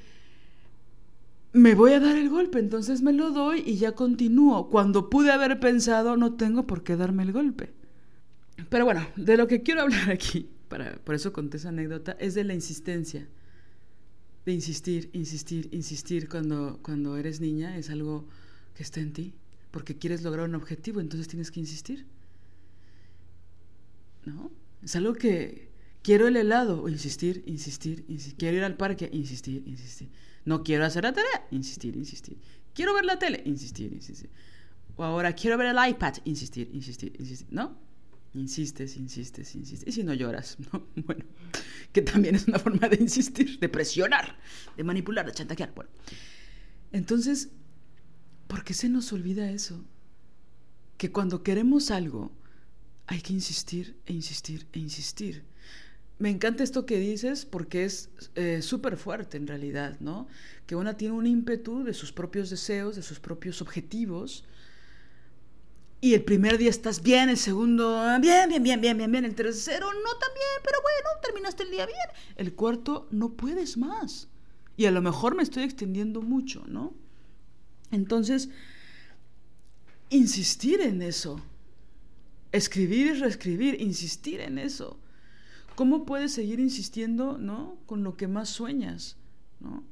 [1.55, 4.68] me voy a dar el golpe, entonces me lo doy y ya continúo.
[4.68, 7.72] Cuando pude haber pensado, no tengo por qué darme el golpe.
[8.68, 12.35] Pero bueno, de lo que quiero hablar aquí, para, por eso conté esa anécdota, es
[12.35, 13.27] de la insistencia.
[14.44, 18.27] De insistir, insistir, insistir cuando, cuando eres niña es algo
[18.74, 19.33] que está en ti,
[19.70, 22.05] porque quieres lograr un objetivo, entonces tienes que insistir.
[24.27, 24.50] ¿No?
[24.83, 25.63] Es algo que
[26.04, 28.36] quiero el helado, insistir, insistir, insistir.
[28.36, 30.10] Quiero ir al parque, insistir, insistir.
[30.44, 32.38] No quiero hacer la tarea, insistir, insistir.
[32.74, 34.30] Quiero ver la tele, insistir, insistir.
[34.96, 37.48] O ahora quiero ver el iPad, insistir, insistir, insistir.
[37.50, 37.76] ¿No?
[38.34, 39.88] Insistes, insistes, insistes.
[39.88, 40.86] Y si no lloras, ¿no?
[41.06, 41.24] Bueno,
[41.92, 44.38] que también es una forma de insistir, de presionar,
[44.76, 45.72] de manipular, de chantajear.
[45.74, 45.90] Bueno,
[46.92, 47.48] entonces,
[48.46, 49.82] ¿por qué se nos olvida eso?
[50.98, 52.30] Que cuando queremos algo,
[53.06, 55.53] hay que insistir e insistir e insistir.
[56.18, 60.29] Me encanta esto que dices porque es eh, súper fuerte en realidad, ¿no?
[60.66, 64.44] Que una tiene un ímpetu de sus propios deseos, de sus propios objetivos,
[66.05, 69.35] y el primer día estás bien, el segundo, bien, bien, bien, bien, bien, bien, el
[69.35, 71.96] tercero no tan bien, pero bueno, terminaste el día bien.
[72.37, 74.29] El cuarto, no puedes más.
[74.77, 76.92] Y a lo mejor me estoy extendiendo mucho, ¿no?
[77.90, 78.50] Entonces,
[80.11, 81.40] insistir en eso.
[82.53, 85.00] Escribir y reescribir, insistir en eso.
[85.74, 87.76] ¿Cómo puedes seguir insistiendo, ¿no?
[87.87, 89.16] Con lo que más sueñas,
[89.60, 89.82] ¿no?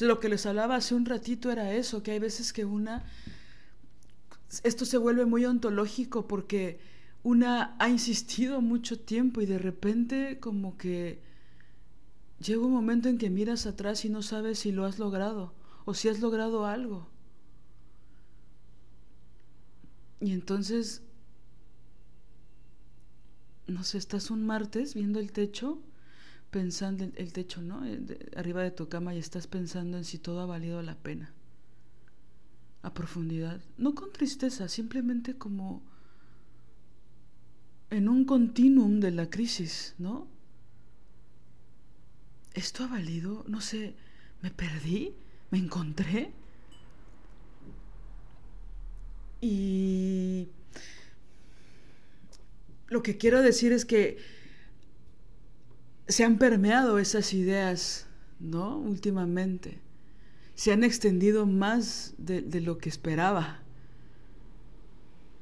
[0.00, 3.04] Lo que les hablaba hace un ratito era eso, que hay veces que una
[4.64, 6.80] esto se vuelve muy ontológico porque
[7.22, 11.20] una ha insistido mucho tiempo y de repente como que
[12.40, 15.54] llega un momento en que miras atrás y no sabes si lo has logrado
[15.84, 17.08] o si has logrado algo.
[20.20, 21.02] Y entonces,
[23.68, 25.78] no sé, estás un martes viendo el techo,
[26.50, 27.82] pensando en el techo, ¿no?
[28.34, 31.32] arriba de tu cama y estás pensando en si todo ha valido la pena.
[32.82, 33.60] A profundidad.
[33.76, 35.82] No con tristeza, simplemente como
[37.90, 40.26] en un continuum de la crisis, ¿no?
[42.54, 43.44] ¿Esto ha valido?
[43.48, 43.94] No sé,
[44.42, 45.14] ¿me perdí?
[45.50, 46.32] ¿Me encontré?
[49.40, 50.48] Y
[52.88, 54.18] lo que quiero decir es que
[56.08, 58.06] se han permeado esas ideas,
[58.40, 58.78] ¿no?
[58.78, 59.78] Últimamente.
[60.54, 63.60] Se han extendido más de, lo que esperaba.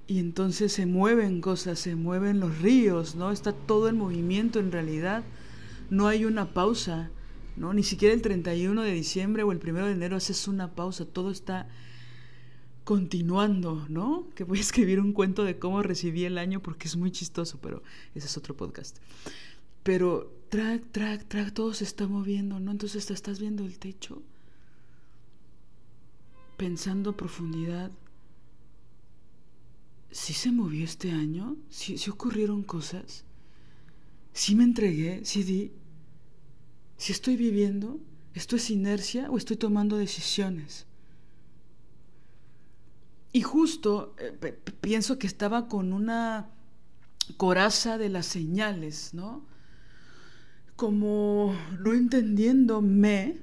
[0.09, 3.31] Y entonces se mueven cosas, se mueven los ríos, ¿no?
[3.31, 5.25] Está todo en movimiento en realidad.
[5.89, 7.11] No hay una pausa,
[7.57, 7.73] ¿no?
[7.73, 11.31] Ni siquiera el 31 de diciembre o el 1 de enero haces una pausa, todo
[11.31, 11.69] está
[12.87, 14.31] continuando, ¿no?
[14.37, 17.59] Que voy a escribir un cuento de cómo recibí el año porque es muy chistoso,
[17.61, 17.83] pero
[18.15, 18.99] ese es otro podcast.
[19.83, 22.71] Pero track, track, track, todo se está moviendo, ¿no?
[22.71, 24.23] Entonces te estás viendo el techo,
[26.57, 27.91] pensando a profundidad.
[30.13, 31.57] ¿Sí se movió este año?
[31.69, 33.25] ¿Sí, ¿Sí, ocurrieron cosas?
[34.33, 35.25] ¿Sí me entregué?
[35.25, 35.73] ¿Sí di?
[36.99, 37.99] ¿Sí estoy viviendo?
[38.33, 40.86] ¿Esto es inercia o estoy tomando decisiones?
[43.37, 46.49] Y justo eh, pienso que estaba con una
[47.37, 49.45] coraza de las señales, ¿no?
[50.75, 53.37] Como no entendiéndome.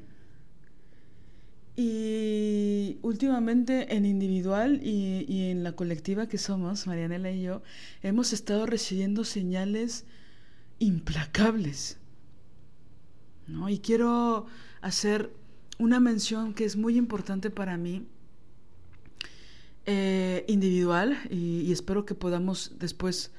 [1.76, 7.62] Y últimamente en individual y, en la colectiva que somos, Marianela y yo,
[8.02, 10.06] hemos estado recibiendo señales
[10.80, 12.00] implacables.
[13.46, 13.70] ¿no?
[13.70, 14.48] Y quiero
[14.82, 15.32] hacer
[15.78, 18.08] una mención que es muy importante para mí
[19.86, 23.32] eh, individual y, espero que podamos después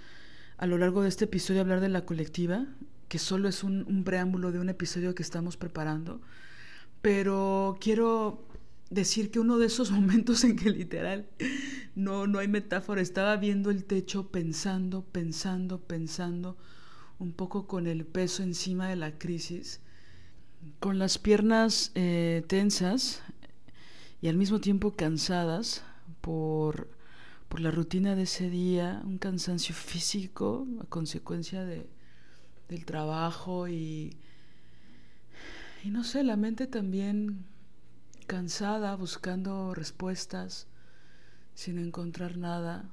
[0.58, 2.66] a lo largo de este episodio hablar de la colectiva,
[3.08, 6.20] que solo es un, preámbulo de un episodio que estamos preparando,
[7.00, 8.46] pero quiero
[8.90, 11.26] decir que uno de esos momentos en que literal
[11.94, 16.58] no, no hay metáfora, estaba viendo el techo pensando, pensando, pensando,
[17.18, 19.80] un poco con el peso encima de la crisis,
[20.78, 23.22] con las piernas eh, tensas
[24.20, 25.82] y al mismo tiempo cansadas,
[26.20, 26.88] por,
[27.58, 31.88] la rutina de ese día, un cansancio físico a consecuencia de,
[32.68, 34.16] del trabajo y,
[35.84, 37.44] y no sé, la mente también
[38.26, 40.66] cansada, buscando respuestas
[41.54, 42.90] sin encontrar nada,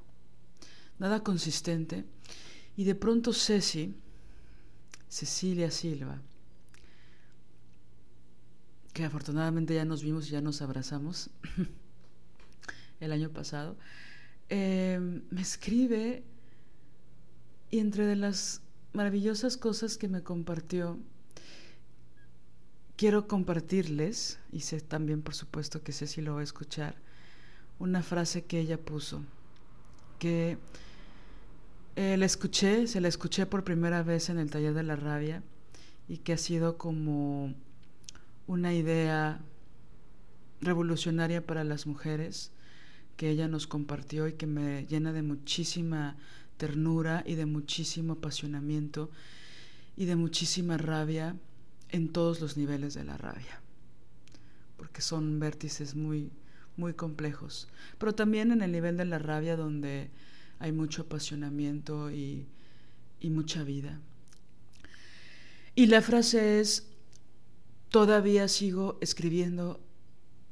[1.00, 2.06] nada consistente.
[2.78, 3.96] Y de pronto Ceci,
[5.10, 6.22] Cecilia Silva,
[8.94, 11.30] que afortunadamente ya nos vimos y ya nos abrazamos,
[13.02, 13.76] el año pasado,
[14.50, 16.24] em, me escribe
[17.70, 18.62] y entre de las
[18.94, 21.00] maravillosas cosas que me compartió,
[22.96, 26.96] quiero compartirles, y sé también por supuesto que sé si lo va a escuchar,
[27.80, 29.24] una frase que ella puso,
[30.20, 30.58] que
[31.96, 35.44] eh, la escuché, se la escuché por primera vez en el taller de la rabia
[36.08, 37.54] y que ha sido como
[38.48, 39.40] una idea
[40.62, 42.52] revolucionaria para las mujeres
[43.22, 46.18] que ella nos compartió y que me llena de muchísima
[46.58, 49.12] ternura y de muchísimo apasionamiento
[49.96, 51.36] y de muchísima rabia
[51.90, 53.62] en todos los niveles de la rabia,
[54.76, 56.32] porque son vértices muy,
[56.78, 57.68] muy complejos,
[58.00, 60.10] pero también en el nivel de la rabia donde
[60.58, 62.48] hay mucho apasionamiento y,
[63.20, 64.00] y mucha vida.
[65.76, 66.88] Y la frase es,
[67.90, 69.80] todavía sigo escribiendo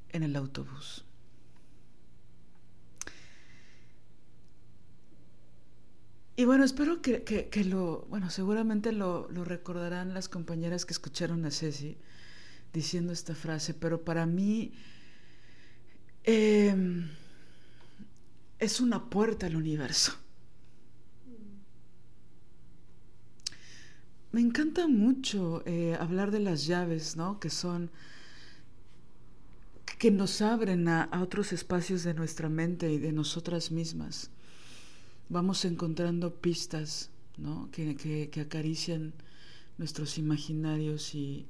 [0.10, 1.03] en el autobús.
[6.39, 11.97] Y bueno, espero que, lo, bueno, seguramente lo, recordarán las compañeras que escucharon a Ceci
[12.72, 14.72] diciendo esta frase, pero para mí
[16.24, 17.09] em,
[18.57, 20.13] es una puerta al universo.
[24.32, 27.41] Me encanta mucho eh, hablar de las llaves, ¿no?
[27.41, 27.91] Que son,
[29.97, 34.32] que nos abren a otros espacios de nuestra mente y de nosotras mismas
[35.30, 37.69] vamos encontrando pistas ¿no?
[37.71, 39.13] que, que, acarician
[39.77, 41.47] nuestros imaginarios y,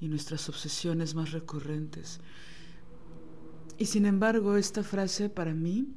[0.00, 2.20] y nuestras obsesiones más recurrentes.
[3.78, 5.94] Y sin embargo, esta frase para mí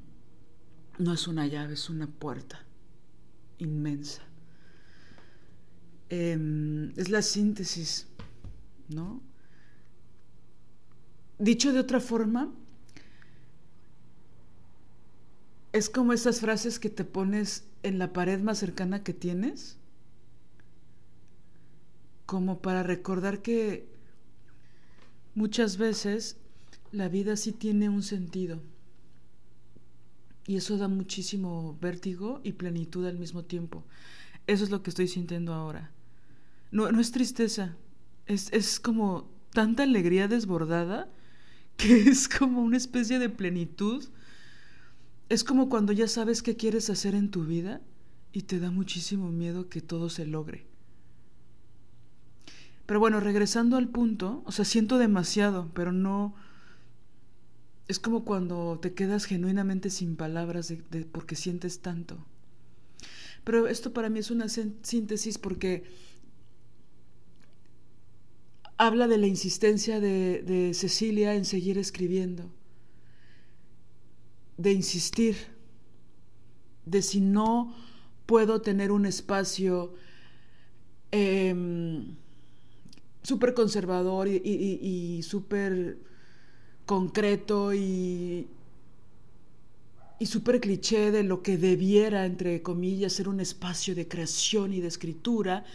[1.00, 2.64] no es una llave, es una puerta
[3.58, 4.22] inmensa.
[6.10, 8.08] Em, es la síntesis,
[8.90, 9.22] ¿no?
[11.40, 12.54] Dicho de otra forma,
[15.74, 19.78] es como esas frases que te pones en la pared más cercana que tienes,
[22.26, 23.88] como para recordar que
[25.36, 26.38] muchas veces
[26.92, 28.62] la vida sí tiene un sentido.
[30.48, 33.86] Y eso da muchísimo vértigo y plenitud al mismo tiempo.
[34.48, 35.92] Eso es lo que estoy sintiendo ahora.
[36.72, 37.76] No, no es tristeza,
[38.26, 41.10] es, es como tanta alegría desbordada
[41.78, 44.06] que es como una especie de plenitud.
[45.32, 47.80] Es como cuando ya sabes qué quieres hacer en tu vida
[48.34, 50.66] y te da muchísimo miedo que todo se logre.
[52.86, 56.36] Pero bueno, regresando al punto, o sea, siento demasiado, pero no...
[57.88, 62.26] Es como cuando te quedas genuinamente sin palabras de, porque sientes tanto.
[63.46, 65.86] Pero esto para mí es una síntesis porque
[68.76, 72.52] habla de la insistencia de, de Cecilia en seguir escribiendo,
[74.58, 75.36] de insistir,
[76.86, 77.74] de si no
[78.26, 79.94] puedo tener un espacio
[81.12, 81.54] eh,
[83.24, 85.98] súper conservador y, y, súper
[86.86, 88.48] concreto y,
[90.20, 94.82] y súper cliché de lo que debiera, entre comillas, ser un espacio de creación y
[94.82, 95.66] de escritura,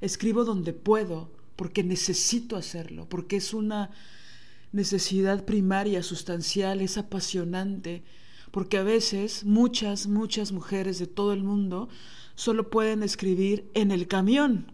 [0.00, 3.90] escribo donde puedo, porque necesito hacerlo, porque es una
[4.72, 8.02] necesidad primaria, sustancial, es apasionante,
[8.56, 11.90] porque a veces muchas, muchas mujeres de todo el mundo
[12.36, 14.72] solo pueden escribir en el camión,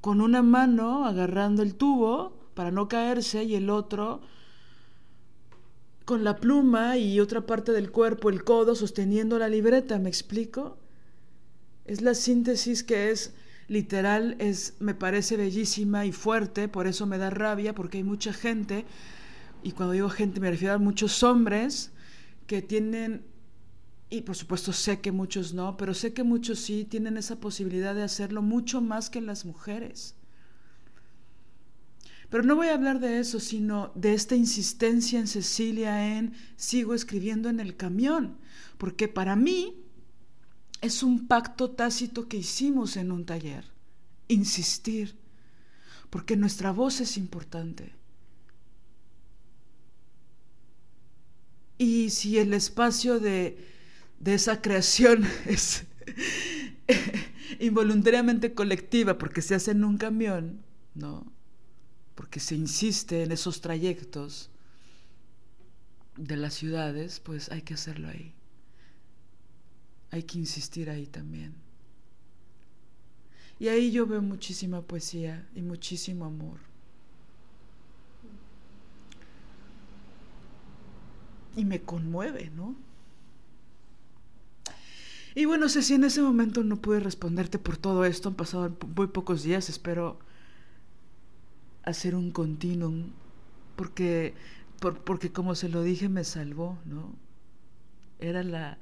[0.00, 4.20] con una mano agarrando el tubo para no caerse y el otro
[6.04, 10.76] con la pluma y otra parte del cuerpo, el codo, sosteniendo la libreta, ¿me explico?
[11.84, 13.32] Es la síntesis que es
[13.68, 18.32] literal, es, me parece bellísima y fuerte, por eso me da rabia, porque hay mucha
[18.32, 18.84] gente,
[19.64, 21.90] y cuando digo gente me refiero a muchos hombres
[22.46, 23.24] que tienen
[24.10, 27.94] y por supuesto sé que muchos no, pero sé que muchos sí tienen esa posibilidad
[27.94, 30.14] de hacerlo mucho más que las mujeres.
[32.28, 36.94] Pero no voy a hablar de eso, sino de esta insistencia en Cecilia en sigo
[36.94, 38.38] escribiendo en el camión,
[38.78, 39.74] porque para mí
[40.80, 43.64] es un pacto tácito que hicimos en un taller,
[44.28, 45.16] insistir,
[46.10, 47.94] porque nuestra voz es importante.
[51.84, 53.58] Y si el espacio de
[54.24, 55.84] de esa creación es
[57.60, 60.62] involuntariamente colectiva porque se hace en un camión,
[60.94, 61.30] ¿no?
[62.14, 64.50] Porque se insiste en esos trayectos
[66.16, 68.32] de las ciudades, pues hay que hacerlo ahí.
[70.10, 71.54] Hay que insistir ahí también.
[73.58, 76.60] Y ahí yo veo muchísima poesía y muchísimo amor.
[81.56, 82.74] Y me conmueve, ¿no?
[85.34, 88.76] Y bueno, sé si en ese momento no pude responderte por todo esto, han pasado
[88.94, 90.18] muy pocos días, espero
[91.82, 93.10] hacer un continuum,
[93.74, 94.34] porque,
[95.04, 97.14] porque como se lo dije, me salvó, ¿no?
[98.20, 98.78] Era, la,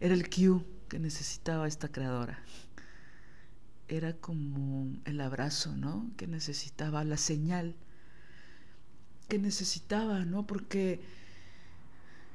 [0.00, 2.40] era el cue que necesitaba esta creadora.
[3.88, 6.10] Era como el abrazo, ¿no?
[6.16, 7.76] Que necesitaba, la señal
[9.28, 10.46] que necesitaba, ¿no?
[10.46, 11.00] Porque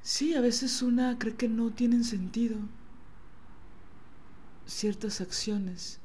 [0.04, 2.58] sí, a veces una cree que no tienen sentido
[4.66, 6.00] ciertas acciones.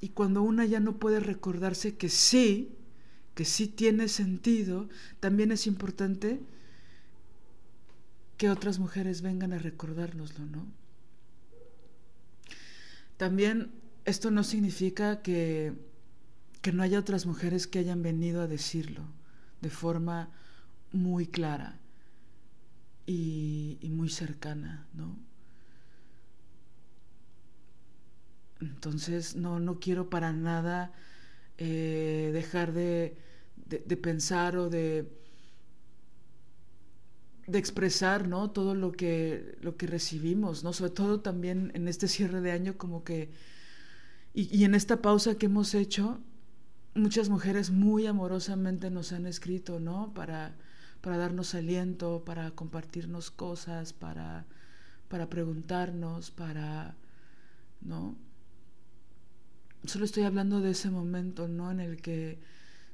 [0.00, 2.74] Y cuando una ya no puede recordarse que sí,
[3.34, 4.88] que sí tiene sentido,
[5.20, 6.40] también es importante
[8.36, 10.66] que otras mujeres vengan a recordárnoslo, ¿no?
[13.16, 13.70] También
[14.04, 15.72] esto no significa que,
[16.60, 19.02] que no haya otras mujeres que hayan venido a decirlo
[19.60, 20.30] de forma
[20.92, 21.78] muy clara
[23.06, 25.18] y, muy cercana, ¿no?
[28.60, 30.92] Entonces, no, no quiero para nada
[31.58, 33.16] eh, dejar de,
[34.02, 35.10] pensar o de,
[37.46, 38.50] de expresar ¿no?
[38.50, 40.72] todo lo que, lo que recibimos, ¿no?
[40.72, 43.30] sobre todo también en este cierre de año como que,
[44.32, 46.20] y, y en esta pausa que hemos hecho,
[46.94, 50.12] muchas mujeres muy amorosamente nos han escrito, ¿no?
[50.14, 50.54] Para,
[51.04, 54.46] para darnos aliento, para compartirnos cosas, para,
[55.08, 56.96] para preguntarnos, para,
[57.82, 58.16] ¿no?
[59.84, 61.70] solo estoy hablando de ese momento, ¿no?
[61.70, 62.38] En el que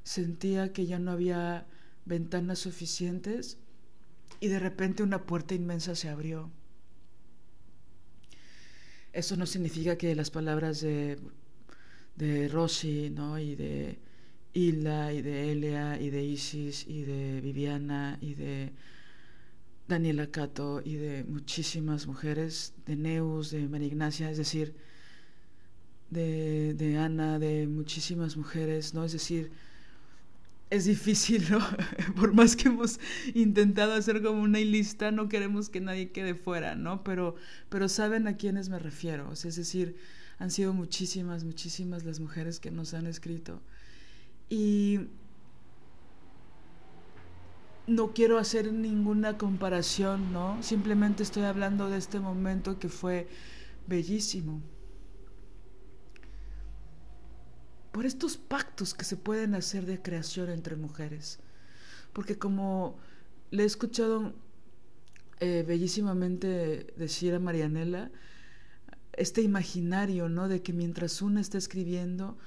[0.03, 1.69] sentía que ya no había
[2.05, 3.59] ventanas suficientes
[4.41, 6.51] y de repente una puerta inmensa se abrió.
[9.13, 11.17] Eso no significa que las palabras de,
[12.17, 13.39] de Rosy, ¿no?
[13.39, 14.01] Y de
[14.53, 18.73] Hilda, y de Elia, y de Isis, y de Viviana, y de
[19.89, 24.75] Daniela Cato, y de muchísimas mujeres, de Neus, de María Ignacia, es decir,
[26.11, 29.05] de, de Ana, de muchísimas mujeres, ¿no?
[29.05, 29.51] Es decir,
[30.71, 31.59] es difícil, ¿no?
[32.17, 33.01] Por más que hemos
[33.35, 37.03] intentado hacer como una lista, no queremos que nadie quede fuera, ¿no?
[37.05, 37.35] Pero,
[37.69, 39.33] pero saben a quiénes me refiero.
[39.33, 39.97] es decir,
[40.39, 43.61] han sido muchísimas, muchísimas las mujeres que nos han escrito.
[44.51, 45.09] Y
[47.87, 50.63] no quiero hacer ninguna comparación, ¿no?
[50.63, 53.29] Simplemente estoy hablando de este momento que fue
[53.87, 54.61] bellísimo.
[57.93, 61.41] por estos pactos que se pueden hacer de creación entre mujeres.
[62.13, 62.99] Porque como
[63.51, 64.33] le he escuchado
[65.41, 68.11] eh, bellísimamente decir a Marianela,
[69.13, 70.49] este imaginario, ¿no?
[70.49, 72.39] De que mientras una está escribiendo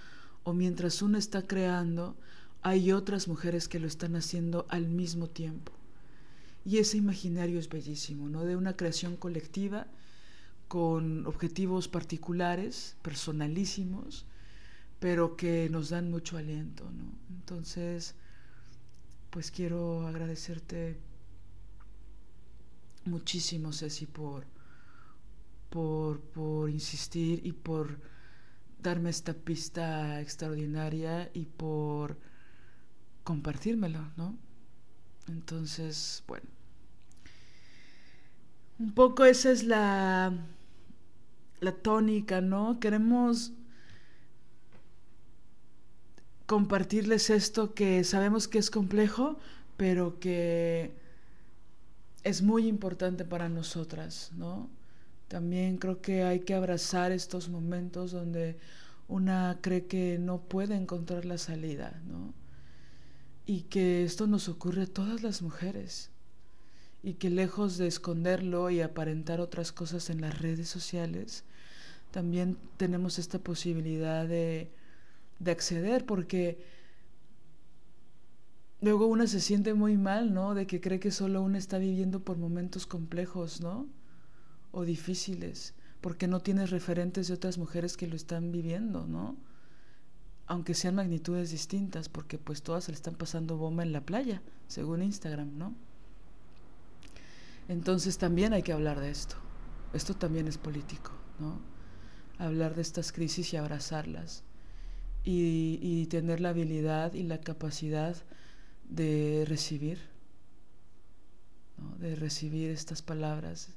[0.43, 2.15] o mientras una está creando,
[2.61, 5.73] hay otras mujeres que lo están haciendo al mismo tiempo.
[6.65, 8.45] Y ese imaginario es bellísimo, ¿no?
[8.45, 9.87] De una creación colectiva
[10.69, 14.25] con objetivos particulares, personalísimos,
[14.99, 17.11] pero que nos dan mucho aliento, ¿no?
[17.35, 18.15] Entonces,
[19.29, 20.97] pues quiero agradecerte
[23.03, 24.45] muchísimo, Ceci, por,
[25.69, 27.99] por, por insistir y por
[28.83, 32.17] darme esta pista extraordinaria y por
[33.23, 34.37] compartírmelo, ¿no?
[35.27, 36.45] Entonces, bueno.
[38.79, 40.33] Un poco esa es la,
[41.61, 42.79] la tónica, ¿no?
[42.79, 43.53] Queremos
[46.45, 49.39] compartirles esto que sabemos que es complejo,
[49.77, 50.93] pero que
[52.23, 54.69] es muy importante para nosotras, ¿no?
[55.27, 58.57] También creo que hay que abrazar estos momentos donde
[59.07, 62.33] una cree que no puede encontrar la salida, ¿no?
[63.45, 66.11] Y que esto nos ocurre a todas las mujeres.
[67.01, 71.43] Y que lejos de esconderlo y aparentar otras cosas en las redes sociales,
[72.11, 74.71] también tenemos esta posibilidad de
[75.43, 76.63] de acceder, porque
[78.81, 80.53] luego una se siente muy mal, ¿no?
[80.53, 83.87] De que cree que solo una está viviendo por momentos complejos, ¿no?
[84.73, 89.37] O difíciles, porque no tienes referentes de otras mujeres que lo están viviendo, ¿no?
[90.47, 94.41] Aunque sean magnitudes distintas, porque pues todas se le están pasando bomba en la playa,
[94.67, 95.73] según Instagram, ¿no?
[97.69, 99.37] Entonces también hay que hablar de esto.
[99.93, 101.61] Esto también es político, ¿no?
[102.37, 104.43] Hablar de estas crisis y abrazarlas
[105.23, 108.15] y, tener la habilidad y la capacidad
[108.89, 109.99] de recibir,
[111.99, 113.69] de recibir estas palabras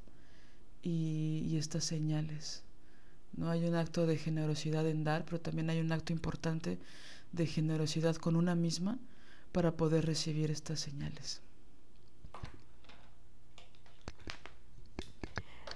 [0.86, 2.62] y, estas señales.
[3.32, 3.50] ¿no?
[3.50, 6.78] Hay un acto de generosidad en dar, pero también hay un acto importante
[7.32, 8.98] de generosidad con una misma
[9.50, 11.42] para poder recibir estas señales.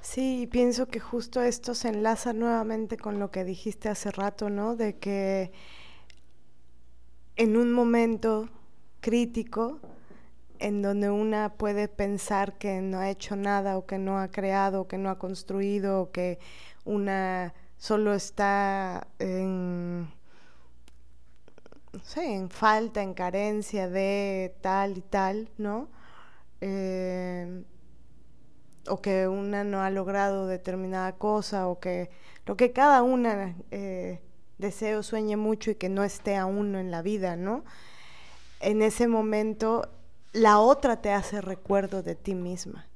[0.00, 4.76] Sí, pienso que justo esto se enlaza nuevamente con lo que dijiste hace rato, ¿no?
[4.76, 5.52] De que
[7.36, 8.48] en un momento
[9.00, 9.80] crítico
[10.60, 14.82] en donde una puede pensar que no ha hecho nada o que no ha creado,
[14.82, 16.38] o que no ha construido, o que
[16.84, 20.12] una solo está en,
[22.16, 25.88] en falta, en carencia de tal y tal, ¿no?
[26.60, 27.64] Eh,
[28.86, 32.10] o que una no ha logrado determinada cosa o que
[32.46, 34.20] lo que cada una eh,
[34.58, 37.64] desee o sueñe mucho y que no esté aún en la vida, ¿no?
[38.60, 39.88] En ese momento
[40.32, 42.86] la otra te hace recuerdo de ti misma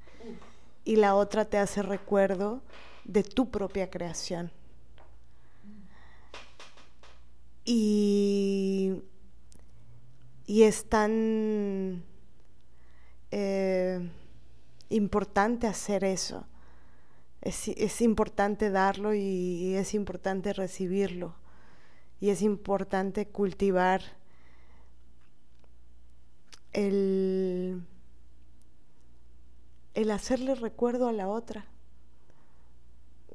[0.84, 2.62] y la otra te hace recuerdo
[3.04, 4.50] de tu propia creación.
[7.64, 9.02] Y,
[10.46, 12.04] y es tan...
[13.30, 14.10] Eh,
[14.94, 16.46] importante hacer eso.
[17.40, 21.34] Es, importante darlo y, es importante recibirlo.
[22.20, 24.02] Y es importante cultivar
[26.74, 27.82] el,
[29.94, 31.64] el hacerle recuerdo a la otra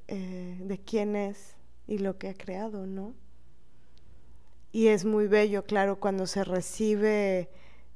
[0.08, 1.56] eh, de quién es
[1.88, 3.16] y lo que ha creado, ¿no?
[4.72, 7.50] Y es muy bello, claro, cuando se recibe,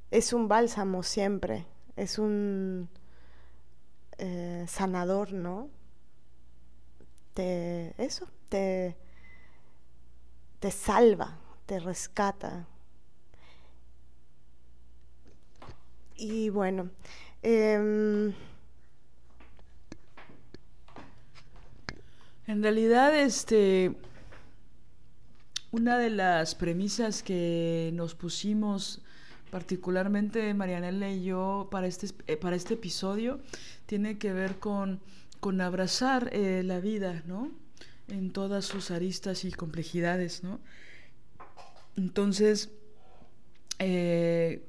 [0.09, 2.89] es un bálsamo siempre, es un
[4.17, 5.69] eh, sanador, ¿no?
[7.35, 8.95] Te, eso, te,
[10.59, 12.67] te salva, te rescata.
[16.15, 16.89] Y bueno,
[17.41, 18.33] em,
[22.47, 23.95] en realidad, este,
[25.71, 29.01] una de las premisas que nos pusimos
[29.49, 33.39] particularmente Marianela y yo para este, eh, para este episodio
[33.85, 34.99] tiene que ver con,
[35.39, 37.51] con abrazar eh, la vida, ¿no?
[38.07, 40.59] en todas sus aristas y complejidades, ¿no?
[41.95, 42.69] Entonces,
[43.79, 44.63] eh,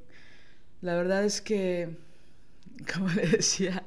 [0.85, 1.97] la verdad es que,
[2.95, 3.87] como le decía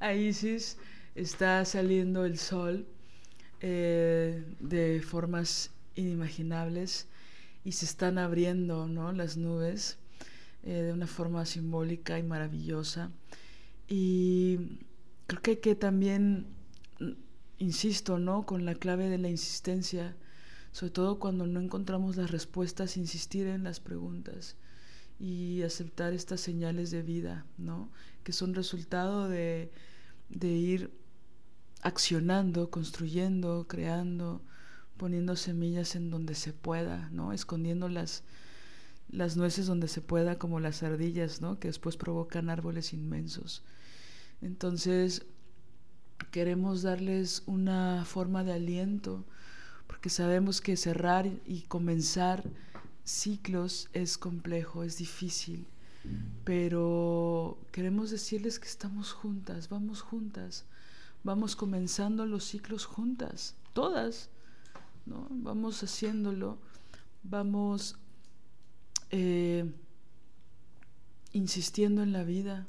[0.00, 0.76] a Isis,
[1.14, 2.88] está saliendo el sol
[3.60, 7.06] eh, de formas inimaginables
[7.64, 9.12] y se están abriendo ¿no?
[9.12, 9.98] las nubes
[10.64, 13.12] eh, de una forma simbólica y maravillosa.
[13.86, 14.80] Y
[15.28, 16.46] creo que que también,
[17.58, 18.44] insisto, ¿no?
[18.44, 20.16] con la clave de la insistencia,
[20.72, 24.56] sobre todo cuando no encontramos las respuestas, insistir en las preguntas
[25.22, 27.88] y aceptar estas señales de vida, ¿no?
[28.24, 29.70] que son resultado de,
[30.28, 30.90] de ir
[31.80, 34.42] accionando, construyendo, creando,
[34.96, 37.32] poniendo semillas en donde se pueda, ¿no?
[37.32, 38.24] Escondiendo las,
[39.10, 41.58] las nueces donde se pueda, como las ardillas, ¿no?
[41.58, 43.62] Que después provocan árboles inmensos.
[44.40, 45.24] Entonces,
[46.30, 49.24] queremos darles una forma de aliento,
[49.86, 52.44] porque sabemos que cerrar y comenzar
[53.04, 55.66] ciclos es complejo, es difícil,
[56.44, 60.64] pero queremos decirles que estamos juntas, vamos juntas,
[61.22, 64.30] vamos comenzando los ciclos juntas, todas,
[65.06, 65.26] ¿no?
[65.30, 66.58] Vamos haciéndolo,
[67.22, 67.96] vamos
[69.10, 69.70] eh,
[71.32, 72.66] insistiendo en la vida,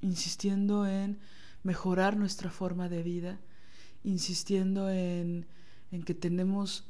[0.00, 1.18] insistiendo en
[1.62, 3.40] mejorar nuestra forma de vida,
[4.04, 5.46] insistiendo en,
[5.90, 6.84] en que tenemos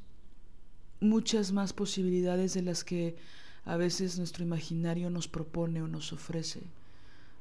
[1.03, 3.17] muchas más posibilidades de las que
[3.65, 6.63] a veces nuestro imaginario nos propone o nos ofrece.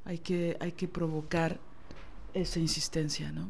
[0.04, 1.58] Hay que, hay que provocar
[2.34, 3.48] esa insistencia, ¿no?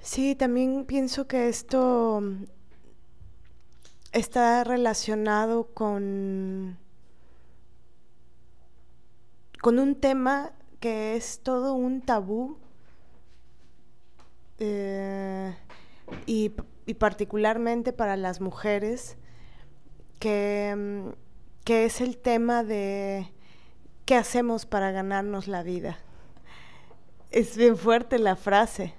[0.00, 2.22] Sí, también pienso que esto
[4.12, 6.78] está relacionado con,
[9.60, 12.56] con un tema que es todo un tabú
[14.58, 15.54] eh,
[16.26, 16.50] y,
[16.98, 19.16] particularmente para las mujeres,
[20.18, 21.12] que,
[21.64, 23.32] que es el tema de
[24.04, 25.98] ¿qué hacemos para ganarnos la vida?
[27.30, 28.94] Es bien fuerte la frase,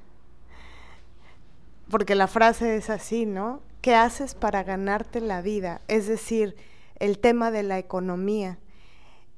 [1.89, 3.61] porque la frase es así, ¿no?
[3.81, 5.81] ¿Qué haces para ganarte la vida?
[5.87, 6.55] Es decir,
[6.99, 8.59] el tema de la economía,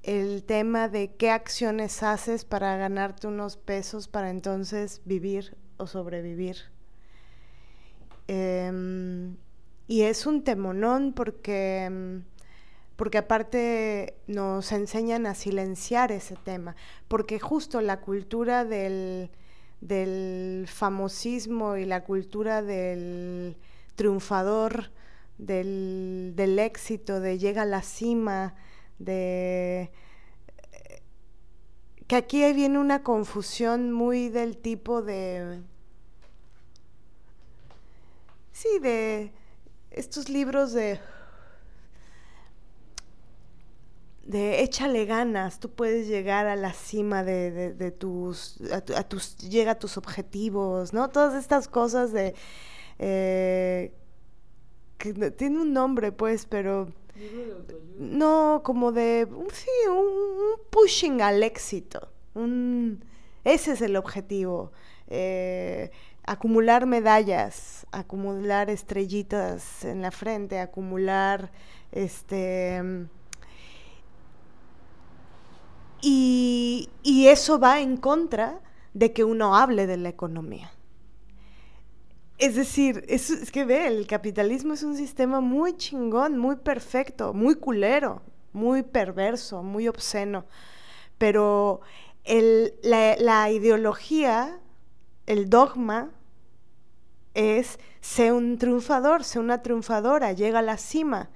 [0.03, 6.57] el tema de qué acciones haces para ganarte unos pesos para entonces vivir o sobrevivir.
[8.31, 9.37] Em,
[9.87, 12.23] y es un temonón porque em,
[12.95, 16.75] porque aparte nos enseñan a silenciar ese tema,
[17.07, 19.31] porque justo la cultura del,
[20.67, 23.57] famosismo y la cultura del
[23.95, 24.91] triunfador,
[25.39, 28.53] del, del éxito, de llega a la cima,
[28.99, 29.91] de
[32.05, 35.61] que aquí viene una confusión muy del tipo de
[38.59, 39.31] sí de
[39.89, 40.99] estos libros de
[44.23, 49.71] de échale ganas, tú puedes llegar a la cima de, de, tus, a, tus, llega
[49.71, 51.09] a tus objetivos, ¿no?
[51.09, 52.35] Todas estas cosas de,
[52.99, 53.91] eh,
[54.99, 56.89] que tiene un nombre, pues, pero...
[57.97, 63.03] No, como de, sí, un, pushing al éxito, un,
[63.43, 64.71] ese es el objetivo,
[65.07, 65.89] eh,
[66.29, 71.51] acumular medallas, acumular estrellitas en la frente, acumular,
[71.91, 73.07] este
[76.01, 78.61] y, eso va en contra
[78.93, 80.71] de que uno hable de la economía.
[82.37, 87.55] Es decir, es, que ve, el capitalismo es un sistema muy chingón, muy perfecto, muy
[87.55, 88.21] culero,
[88.53, 90.45] muy perverso, muy obsceno.
[91.17, 91.81] Pero
[92.83, 94.59] la, la, ideología,
[95.25, 96.11] el dogma,
[97.39, 101.29] es ser un triunfador, ser una triunfadora, llega a la cima.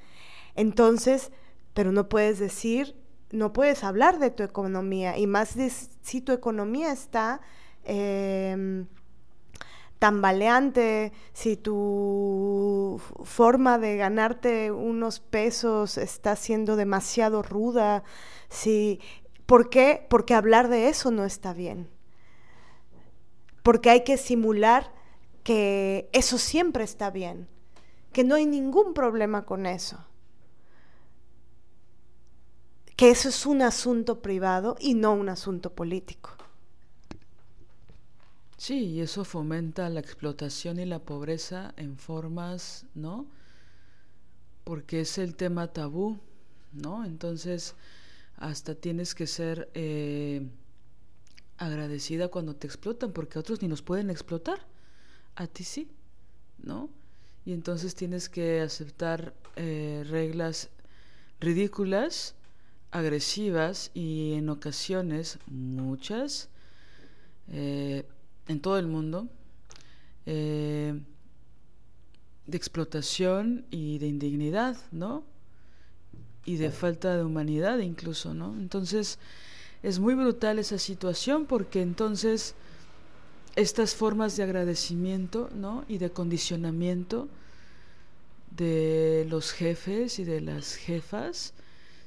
[0.56, 1.32] Entonces,
[1.74, 2.96] pero no puedes decir
[3.34, 5.56] no puedes hablar de tu economía y más
[6.02, 7.42] si tu economía está
[7.84, 8.86] em,
[9.98, 18.04] tambaleante, si tu forma de ganarte unos pesos está siendo demasiado ruda,
[18.50, 19.02] si
[19.48, 20.06] ¿por qué?
[20.10, 21.90] Porque hablar de eso no está bien.
[23.64, 24.92] Porque hay que simular
[25.44, 27.48] que eso siempre está bien,
[28.12, 30.06] que no hay ningún problema con eso
[32.96, 36.32] que eso es un asunto privado y no un asunto político.
[38.58, 43.26] Sí, y eso fomenta la explotación y la pobreza en formas, ¿no?
[44.64, 46.20] Porque es el tema tabú,
[46.72, 47.04] ¿no?
[47.04, 47.76] Entonces,
[48.38, 50.48] hasta tienes que ser, eh,
[51.58, 54.66] agradecida cuando te explotan, porque otros ni nos pueden explotar,
[55.36, 55.88] a ti sí,
[56.60, 56.90] ¿no?
[57.46, 60.70] Y entonces tienes que aceptar eh, reglas
[61.40, 62.36] ridículas,
[62.92, 66.50] agresivas y en ocasiones, muchas,
[67.50, 68.06] eh,
[68.48, 69.28] en todo el mundo,
[70.26, 71.00] eh,
[72.46, 75.24] de explotación y de indignidad, ¿no?
[76.46, 78.54] Y de falta de humanidad incluso, ¿no?
[78.54, 79.18] Entonces,
[79.82, 82.56] es muy brutal esa situación porque entonces
[83.56, 85.86] estas formas de agradecimiento, ¿no?
[85.88, 87.28] Y de condicionamiento
[88.52, 91.54] de los jefes y de las jefas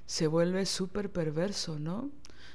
[0.06, 2.10] se vuelve súper perverso, ¿no?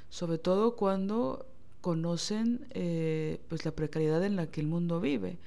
[0.08, 1.46] Sobre todo cuando
[1.80, 5.38] conocen eh, pues la precariedad en la que el mundo vive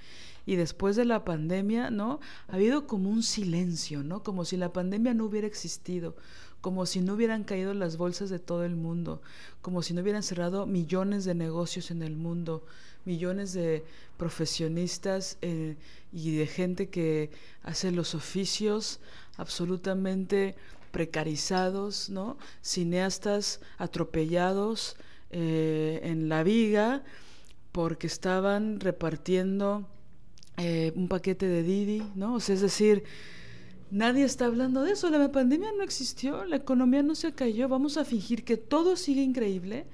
[0.45, 2.19] y después de la pandemia, ¿no?
[2.47, 4.21] Ha habido como un silencio, ¿no?
[4.23, 6.15] Como si la pandemia no hubiera existido,
[6.61, 9.21] como si no hubieran caído las bolsas de todo el mundo,
[9.61, 12.63] como si no hubieran cerrado millones de negocios en el mundo,
[13.05, 13.83] millones de
[14.17, 15.75] profesionistas eh,
[16.11, 17.29] y de gente que
[17.63, 18.99] hace los oficios
[19.37, 20.55] absolutamente
[20.91, 22.37] precarizados, ¿no?
[22.61, 24.95] Cineastas atropellados
[25.31, 27.03] eh, en la viga
[27.71, 29.85] porque estaban repartiendo
[30.57, 32.35] eh, un paquete de Didi, ¿no?
[32.35, 33.03] O sea, es decir,
[33.91, 35.09] nadie está hablando de eso.
[35.09, 37.67] La pandemia no existió, la economía no se cayó.
[37.67, 39.85] Vamos a fingir que todo sigue increíble,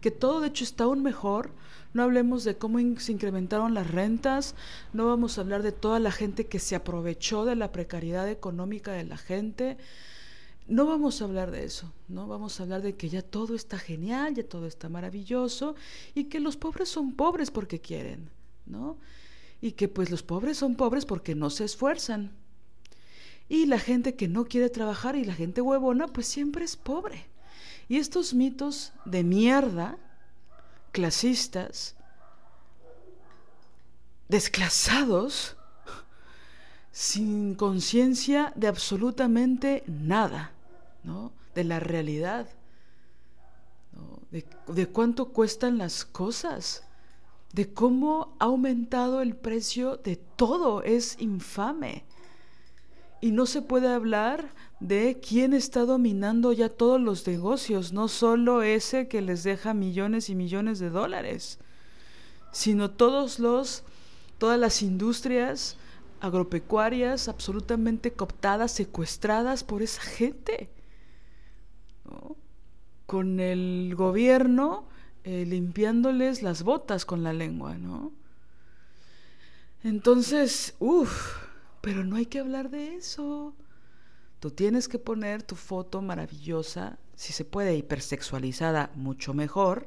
[0.00, 1.50] que todo de hecho está aún mejor.
[1.94, 4.54] No hablemos de cómo se incrementaron las rentas,
[4.92, 8.92] no vamos a hablar de toda la gente que se aprovechó de la precariedad económica
[8.92, 9.78] de la gente.
[10.68, 12.26] No vamos a hablar de eso, ¿no?
[12.26, 15.74] Vamos a hablar de que ya todo está genial, ya todo está maravilloso
[16.14, 18.30] y que los pobres son pobres porque quieren,
[18.66, 18.98] ¿no?
[19.60, 22.32] y que pues los pobres son pobres porque no se esfuerzan.
[23.48, 27.26] Y la gente que no quiere trabajar y la gente huevona pues siempre es pobre.
[27.88, 29.96] Y estos mitos de mierda,
[30.92, 31.94] clasistas,
[34.28, 35.56] desclasados,
[36.90, 40.52] sin conciencia de absolutamente nada,
[41.04, 41.32] ¿no?
[41.54, 42.48] de la realidad,
[44.30, 46.84] de, de cuánto cuestan las cosas,
[47.52, 50.82] de cómo ha aumentado el precio de todo.
[50.82, 52.04] Es infame.
[53.20, 54.50] Y no se puede hablar
[54.80, 60.28] de quién está dominando ya todos los negocios, no solo ese que les deja millones
[60.28, 61.58] y millones de dólares,
[62.52, 63.84] sino todos los,
[64.38, 65.76] todas las industrias
[66.20, 70.70] agropecuarias absolutamente cooptadas, secuestradas por esa gente.
[73.06, 74.84] Con el gobierno
[75.24, 78.12] eh, limpiándoles las botas con la lengua, ¿no?
[79.82, 81.45] Entonces, uff,
[81.86, 83.54] pero no hay que hablar de eso.
[84.40, 89.86] Tú tienes que poner tu foto maravillosa, si se puede hipersexualizada, mucho mejor.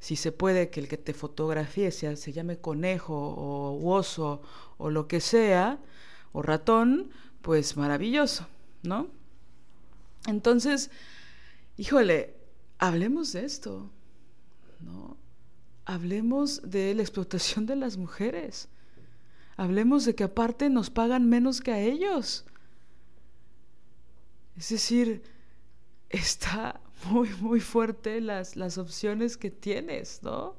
[0.00, 4.40] Si se puede que el que te fotografíe sea, se llame conejo o oso
[4.78, 5.80] o lo que sea,
[6.32, 7.10] o ratón,
[7.42, 8.46] pues maravilloso,
[8.82, 9.08] ¿no?
[10.26, 10.90] Entonces,
[11.76, 12.36] híjole,
[12.78, 13.90] hablemos de esto.
[14.80, 15.18] ¿no?
[15.84, 18.70] Hablemos de la explotación de las mujeres.
[19.56, 22.44] Hablemos de que aparte nos pagan menos que a ellos.
[24.56, 25.22] Es decir,
[26.08, 26.80] está
[27.10, 30.56] muy, muy fuerte las, las opciones que tienes, ¿no?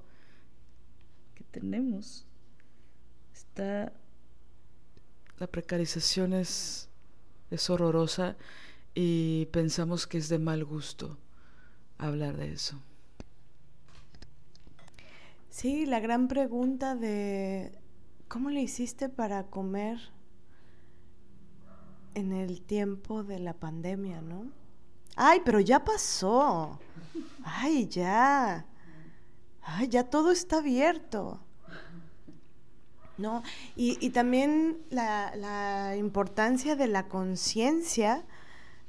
[1.36, 2.26] Que tenemos.
[3.34, 3.94] Está.
[5.40, 6.90] La precarización es,
[7.50, 8.38] es horrorosa
[8.94, 11.18] y pensamos que es de mal gusto
[11.98, 12.80] hablar de eso.
[15.50, 17.72] Sí, la gran pregunta de
[18.34, 20.00] cómo le hiciste para comer
[22.16, 24.48] en el tiempo de la pandemia, ¿no?
[25.16, 26.80] Ay, pero ya pasó.
[27.44, 28.66] Ay, ya.
[29.62, 31.42] Ay, ya todo está abierto.
[33.20, 33.44] ¿No?
[33.76, 38.26] Y, también la, la, importancia de la conciencia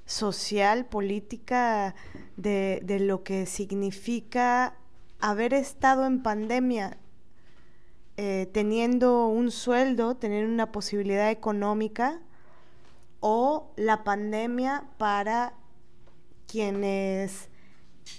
[0.07, 1.95] social, política,
[2.38, 4.78] de, de lo que significa
[5.20, 6.97] haber estado en pandemia
[8.17, 12.21] eh, teniendo un sueldo, tener una posibilidad económica,
[13.21, 15.55] o la pandemia para
[16.47, 17.49] quienes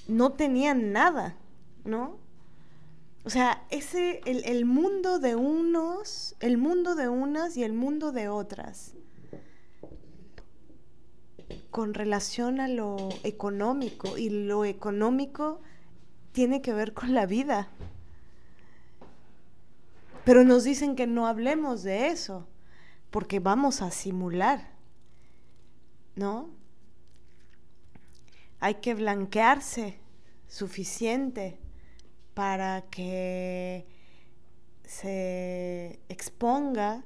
[0.08, 1.38] no tenían nada,
[1.84, 2.18] ¿no?
[3.24, 8.12] O sea, ese, el, el, mundo de unos, el mundo de unas y el mundo
[8.12, 8.94] de otras,
[11.72, 15.62] con relación a lo económico, y lo económico
[16.34, 17.70] tiene que ver con la vida.
[20.26, 22.48] Pero nos dicen que no hablemos de eso,
[23.12, 24.72] porque vamos a simular,
[26.16, 26.50] ¿no?
[28.60, 30.00] Hay que blanquearse
[30.48, 31.60] suficiente
[32.34, 33.86] para que
[34.84, 37.06] se exponga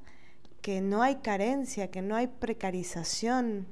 [0.61, 3.67] que no hay carencia, que no hay precarización,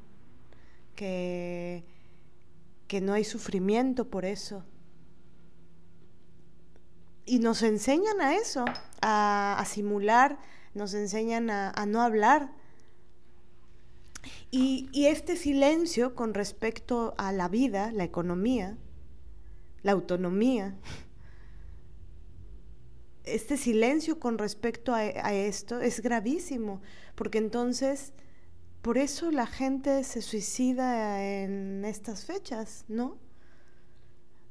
[0.96, 1.86] que,
[2.88, 4.66] que no hay sufrimiento por eso.
[7.26, 8.66] Y nos enseñan a eso,
[9.10, 10.38] a, simular,
[10.74, 12.52] nos enseñan a, no hablar.
[14.52, 18.78] Y, este silencio con respecto a la vida, la economía,
[19.84, 20.76] la autonomía,
[23.24, 26.82] este silencio con respecto a, esto es gravísimo,
[27.16, 28.12] porque entonces,
[28.82, 33.18] por eso la gente se suicida en estas fechas, ¿no?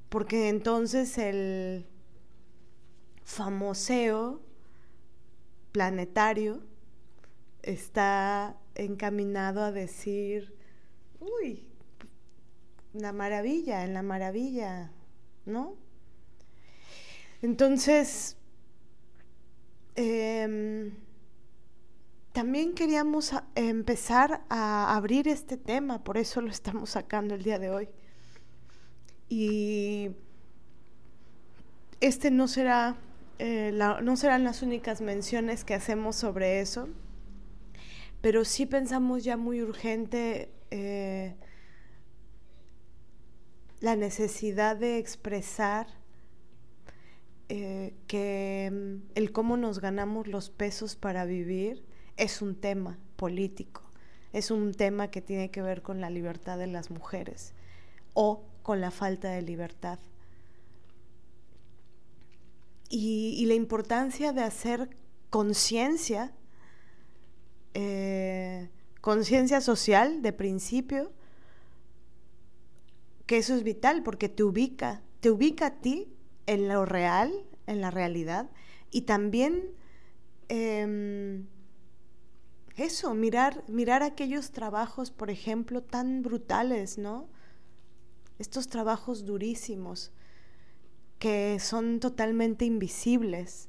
[0.09, 1.87] Porque entonces el
[3.25, 4.46] famoseo
[5.77, 6.63] planetario
[7.63, 10.55] está encaminado a decir,
[11.21, 11.67] uy,
[12.93, 14.91] la maravilla, en la maravilla,
[15.45, 15.77] ¿no?
[17.43, 18.37] Entonces,
[19.97, 20.93] Em,
[22.33, 27.71] también queríamos empezar a abrir este tema, por eso lo estamos sacando el día de
[27.71, 27.89] hoy.
[29.31, 30.11] Y
[32.01, 32.97] este no será,
[33.39, 36.89] eh, no serán las únicas menciones que hacemos sobre eso,
[38.21, 41.37] pero sí pensamos ya muy urgente eh,
[43.81, 45.87] la necesidad de expresar
[47.49, 51.85] eh, que mm, el cómo nos ganamos los pesos para vivir
[52.17, 53.83] es un tema político,
[54.33, 57.55] es un tema que tiene que ver con la libertad de las mujeres
[58.15, 59.99] o con la falta de libertad.
[62.89, 64.91] Y, la importancia de hacer
[65.31, 66.33] conciencia,
[67.75, 68.71] eh,
[69.01, 71.13] conciencia social de principio,
[73.27, 76.13] que eso es vital porque te ubica, te ubica a ti
[76.47, 77.33] en lo real,
[77.67, 78.51] en la realidad,
[78.93, 79.73] y también
[80.49, 81.47] em,
[82.77, 87.29] eso, mirar, mirar aquellos trabajos, por ejemplo, tan brutales, ¿no?
[88.39, 90.13] Estos trabajos durísimos
[91.19, 93.69] que son totalmente invisibles.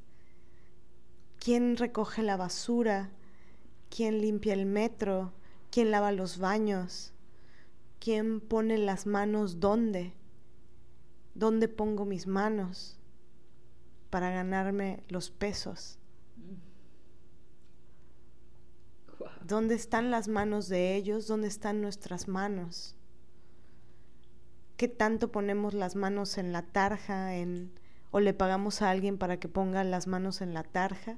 [1.40, 3.12] ¿Quién recoge la basura?
[3.90, 5.34] ¿Quién limpia el metro?
[5.72, 7.14] ¿Quién lava los baños?
[8.00, 10.14] ¿Quién pone las manos dónde?
[11.36, 13.00] ¿Dónde pongo mis manos
[14.10, 16.00] para ganarme los pesos?
[19.44, 21.28] ¿Dónde están las manos de ellos?
[21.28, 22.97] ¿Dónde están nuestras manos?
[24.78, 27.72] ¿Qué tanto ponemos las manos en la tarja en,
[28.12, 31.18] o le pagamos a alguien para que ponga las manos en la tarja?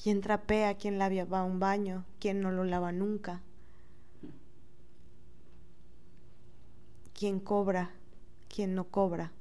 [0.00, 0.76] ¿Quién trapea?
[0.76, 2.04] ¿Quién lava un baño?
[2.20, 3.42] ¿Quién no lo lava nunca?
[7.14, 7.92] quién cobra,
[8.54, 9.32] quién no cobra,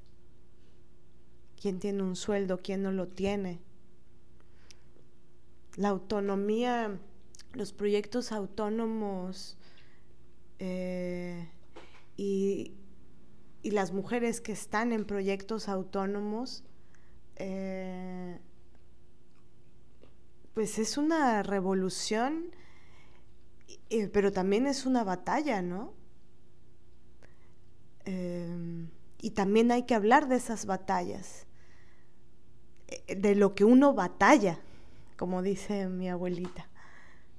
[1.59, 3.59] quién tiene un sueldo, quién no lo tiene.
[5.75, 6.99] La autonomía,
[7.53, 9.57] los proyectos autónomos
[10.59, 11.49] eh,
[12.17, 12.73] y,
[13.63, 16.65] las mujeres que están en proyectos autónomos,
[17.37, 18.39] eh,
[20.53, 22.53] pues es una revolución,
[24.11, 25.93] pero también es una batalla, ¿no?
[28.05, 28.89] Em,
[29.21, 31.47] y también hay que hablar de esas batallas,
[32.87, 34.59] eh, de lo que uno batalla,
[35.17, 36.67] como dice mi abuelita,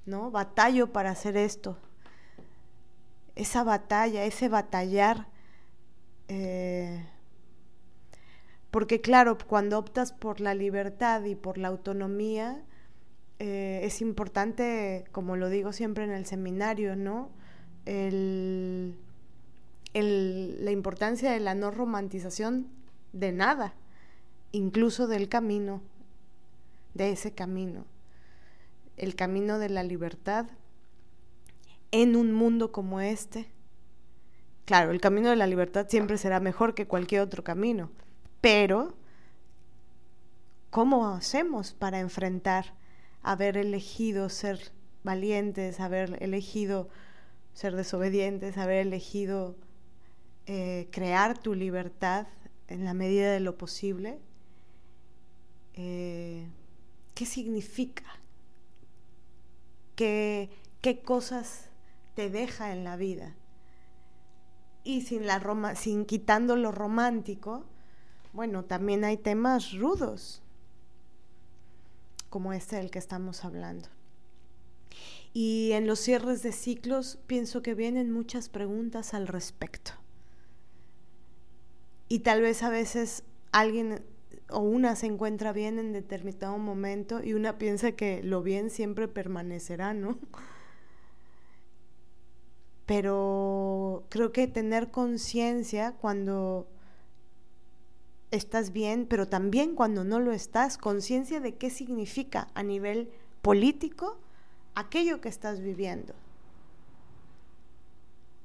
[0.05, 0.31] ¿no?
[0.31, 1.77] Batallo para hacer esto.
[3.35, 5.27] Esa batalla, ese batallar.
[6.27, 7.05] Eh,
[8.71, 12.63] porque claro, cuando optas por la libertad y por la autonomía,
[13.39, 17.29] eh, es importante, como lo digo siempre en el seminario, ¿no?
[17.85, 18.97] El
[20.01, 22.67] la importancia de la no romantización
[23.13, 23.73] de nada,
[24.51, 25.81] incluso del camino,
[26.93, 27.85] de ese camino,
[28.97, 30.47] el camino de la libertad
[31.91, 33.47] en un mundo como este.
[34.65, 37.91] Claro, el camino de la libertad siempre será mejor que cualquier otro camino,
[38.41, 38.95] pero
[40.69, 42.73] ¿cómo hacemos para enfrentar
[43.21, 44.71] haber elegido ser
[45.03, 46.89] valientes, haber elegido
[47.53, 49.55] ser desobedientes, haber elegido
[50.47, 52.27] eh, crear tu libertad
[52.67, 54.19] en la medida de lo posible,
[55.73, 56.47] eh,
[57.13, 58.03] ¿qué significa?
[59.95, 60.49] ¿Qué,
[60.81, 61.69] ¿Qué, cosas
[62.15, 63.35] te deja en la vida?
[64.83, 67.65] Y sin, la roma, sin quitando lo romántico,
[68.33, 70.41] bueno, también hay temas rudos,
[72.29, 73.87] como este del que estamos hablando.
[75.33, 79.93] Y en los cierres de ciclos pienso que vienen muchas preguntas al respecto
[82.07, 84.03] y tal vez a veces alguien
[84.49, 89.07] o una se encuentra bien en determinado momento y una piensa que lo bien siempre
[89.07, 90.17] permanecerá, ¿no?
[92.85, 96.67] Pero creo que tener conciencia cuando
[98.29, 103.09] estás bien, pero también cuando no lo estás, conciencia de qué significa a nivel
[103.41, 104.19] político
[104.75, 106.13] aquello que estás viviendo.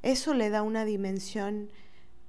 [0.02, 1.70] Eso le da una dimensión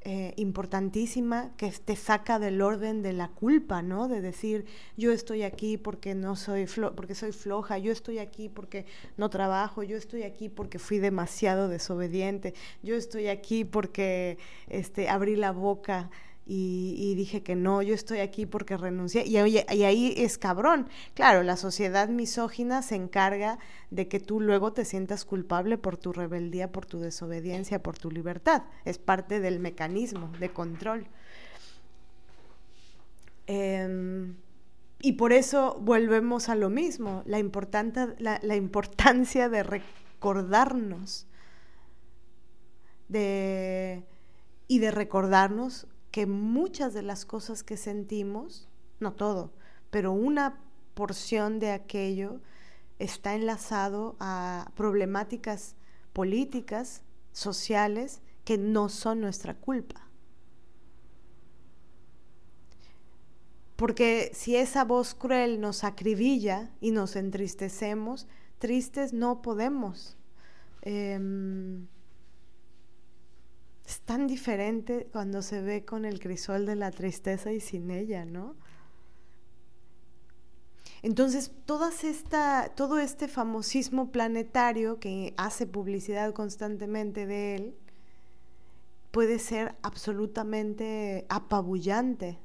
[0.04, 4.08] eh, importantísima que te saca del orden de la culpa, ¿no?
[4.08, 4.66] De decir,
[4.98, 8.88] yo estoy aquí porque no soy porque soy floja, yo estoy aquí porque
[9.18, 14.40] no trabajo, yo estoy aquí porque fui demasiado desobediente, yo estoy aquí porque
[14.70, 16.10] este, abrí la boca
[16.46, 19.26] y, dije que no, yo estoy aquí porque renuncié.
[19.26, 20.88] Y, ahí es cabrón.
[21.14, 26.12] Claro, la sociedad misógina se encarga de que tú luego te sientas culpable por tu
[26.12, 28.64] rebeldía, por tu desobediencia, por tu libertad.
[28.86, 31.08] Es parte del mecanismo de control.
[33.48, 34.36] Em,
[35.00, 37.40] y por eso volvemos a lo mismo, la,
[38.20, 41.28] la, la importancia de recordarnos
[43.12, 44.04] de,
[44.68, 48.68] y de recordarnos que muchas de las cosas que sentimos,
[49.00, 49.52] no todo,
[49.90, 50.60] pero una
[50.94, 52.42] porción de aquello
[53.00, 55.76] está enlazado a problemáticas
[56.14, 60.08] políticas, sociales, que no son nuestra culpa.
[63.76, 68.28] Porque si esa voz cruel nos acribilla y nos entristecemos,
[68.60, 70.18] tristes no podemos.
[70.84, 71.88] Em,
[73.92, 78.24] es tan diferente cuando se ve con el crisol de la tristeza y sin ella,
[78.24, 78.56] ¿no?
[81.02, 87.76] Entonces, todas esta, todo este famosismo planetario que hace publicidad constantemente de él
[89.12, 92.40] puede ser absolutamente apabullante,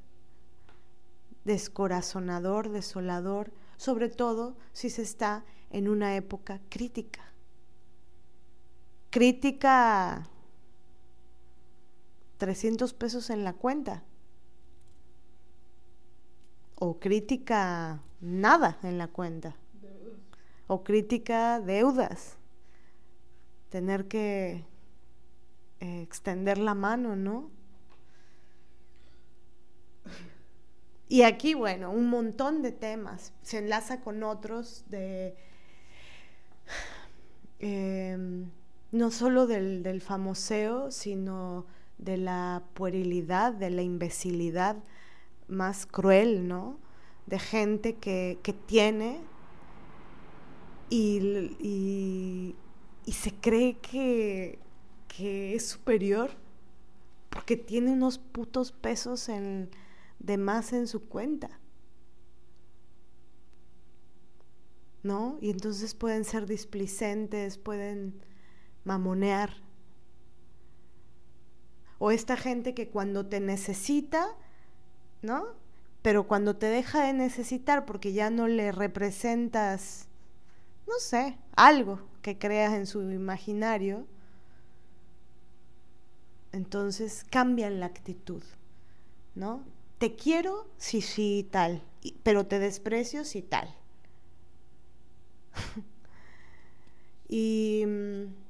[1.45, 7.31] descorazonador, desolador, sobre todo si se está en una época crítica.
[9.11, 10.29] Crítica
[12.37, 14.03] 300 pesos en la cuenta.
[16.75, 19.55] O crítica nada en la cuenta.
[20.67, 22.37] O crítica deudas.
[23.69, 24.65] Tener que
[25.79, 27.49] eh, extender la mano, ¿no?
[31.09, 33.33] Y aquí, bueno, un montón de temas.
[33.41, 35.35] Se enlaza con otros de...
[37.59, 38.51] Em,
[38.91, 41.65] no solo del, del famoseo, sino
[41.97, 44.77] de la puerilidad, de la imbecilidad
[45.47, 46.79] más cruel, ¿no?
[47.25, 49.19] De gente que, tiene
[50.89, 52.55] y,
[53.07, 54.59] se cree que,
[55.07, 56.31] que, es superior
[57.29, 59.29] porque tiene unos putos pesos
[60.19, 61.59] de más en su cuenta.
[65.03, 65.37] ¿No?
[65.41, 68.21] Y entonces pueden ser displicentes, pueden
[68.83, 69.66] mamonear
[71.99, 74.27] o esta gente que cuando te necesita,
[75.21, 75.45] ¿no?
[76.01, 80.07] Pero cuando te deja de necesitar porque ya no le representas,
[80.87, 84.05] no sé, algo que creas en su imaginario,
[86.51, 88.43] entonces cambian la actitud,
[89.35, 89.63] ¿no?
[89.97, 91.83] Te quiero si sí, tal,
[92.23, 93.73] pero te desprecio si tal.
[97.27, 98.46] y mm,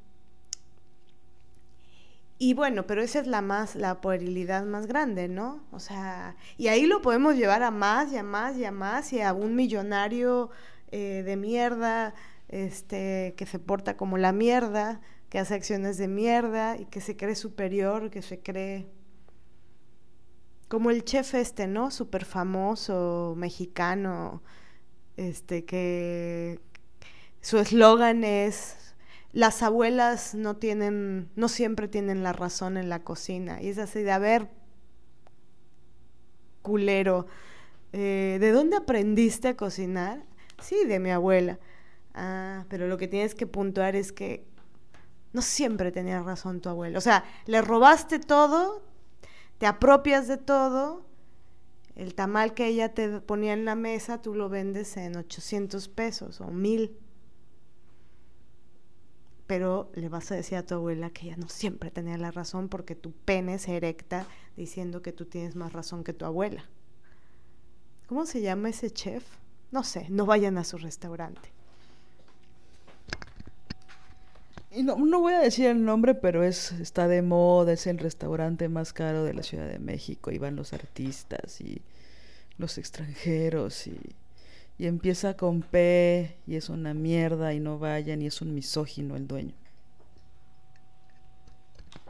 [2.40, 5.64] y bueno, pero esa es la más, la puerilidad más grande, ¿no?
[5.72, 9.12] O sea, y ahí lo podemos llevar a más y a más y a más
[9.14, 10.52] y a un millonario
[10.92, 12.14] eh, de mierda,
[12.48, 17.18] este, que se porta como la mierda, que hace acciones de mierda y que se
[17.18, 18.88] cree superior, que se cree
[20.68, 21.92] como el chef este, ¿no?
[21.92, 24.44] Súper famoso, mexicano,
[25.18, 26.60] este, que
[27.42, 28.87] su eslogan es
[29.34, 33.62] las abuelas no tienen, no siempre tienen la razón en la cocina.
[33.62, 34.50] Y es así de, a ver,
[36.62, 37.28] culero,
[37.94, 40.24] eh, ¿de dónde aprendiste a cocinar?
[40.62, 41.60] Sí, de mi abuela.
[42.14, 44.46] Ah, pero lo que tienes que puntuar es que
[45.34, 46.98] no siempre tenía razón tu abuela.
[46.98, 48.84] O sea, le robaste todo,
[49.60, 51.06] te apropias de todo,
[51.96, 56.42] el tamal que ella te ponía en la mesa, tú lo vendes en 800 pesos
[56.42, 56.98] o 1000
[59.48, 62.68] pero le vas a decir a tu abuela que ella no siempre tenía la razón
[62.68, 64.28] porque tu pene se erecta
[64.58, 66.66] diciendo que tú tienes más razón que tu abuela.
[68.08, 69.24] ¿Cómo se llama ese chef?
[69.72, 71.50] No sé, no vayan a su restaurante.
[74.72, 77.98] Y no, no voy a decir el nombre, pero es está de moda, es el
[77.98, 81.82] restaurante más caro de la Ciudad de México, y van los artistas y
[82.58, 84.00] los extranjeros y,
[84.78, 89.16] y empieza con P y es una mierda y no vayan y es un misógino
[89.16, 89.56] el dueño.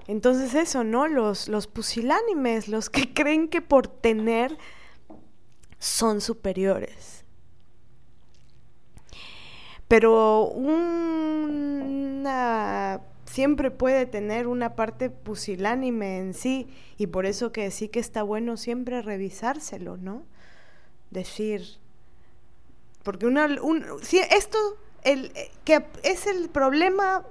[0.08, 1.08] Entonces eso, ¿no?
[1.08, 4.58] Los, los pusilánimes, los que creen que por tener
[5.80, 7.24] son superiores.
[9.88, 11.08] Pero una
[13.26, 18.24] siempre puede tener una parte pusilánime en sí y por eso que sí que está
[18.24, 20.24] bueno siempre revisárselo, ¿no?
[21.12, 21.80] Decir,
[23.08, 24.58] porque un, si esto
[25.02, 25.32] el,
[25.64, 27.26] que es el problema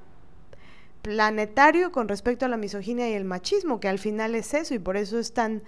[1.03, 4.79] planetario con respecto a la misoginia y el machismo, que al final es eso y
[4.79, 5.63] por eso es tan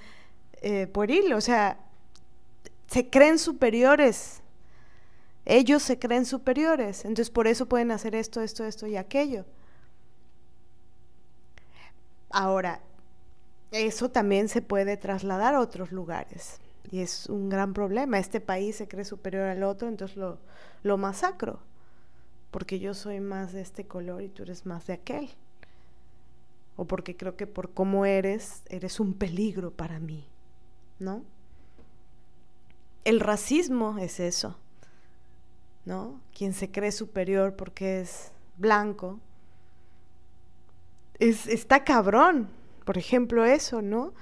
[0.62, 1.78] eh, pueril, o sea,
[2.86, 4.40] se creen superiores,
[5.44, 9.44] ellos se creen superiores, entonces por eso pueden hacer esto, esto, esto y aquello.
[12.30, 12.80] Ahora,
[13.72, 18.18] eso también se puede trasladar a otros lugares y es un gran problema.
[18.18, 20.38] Este país se cree superior al otro, entonces lo,
[20.82, 21.60] lo masacro
[22.50, 25.30] porque yo soy más de este color y tú eres más de aquel.
[26.76, 30.26] O porque creo que por cómo eres, eres un peligro para mí,
[30.98, 31.24] ¿no?
[33.04, 34.56] El racismo es eso,
[35.84, 36.20] ¿no?
[36.36, 39.18] Quien se cree superior porque es blanco,
[41.18, 42.48] es, está cabrón,
[42.84, 44.14] por ejemplo, eso, ¿no?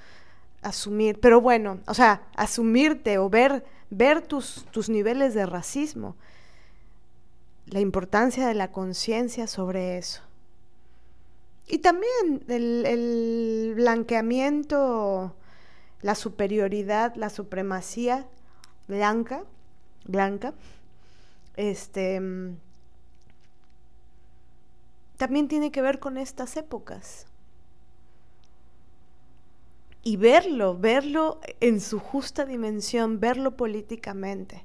[0.66, 6.16] Asumir, pero bueno, o sea, asumirte o ver, ver tus, tus niveles de racismo
[7.66, 10.22] la importancia de la conciencia sobre eso.
[11.66, 15.34] Y también el, blanqueamiento,
[16.00, 18.26] la superioridad, la supremacía
[18.86, 19.42] blanca,
[20.04, 20.54] blanca,
[21.56, 22.20] este,
[25.16, 27.26] también tiene que ver con estas épocas.
[30.06, 34.64] Y verlo, verlo en su justa dimensión, verlo políticamente.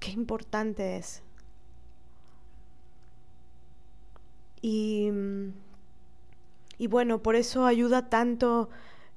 [0.00, 1.22] Qué importante es.
[4.62, 5.10] Y,
[6.78, 8.70] y bueno, por eso ayuda tanto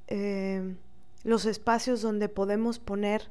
[0.07, 0.75] eh,
[1.23, 3.29] los espacios donde podemos poner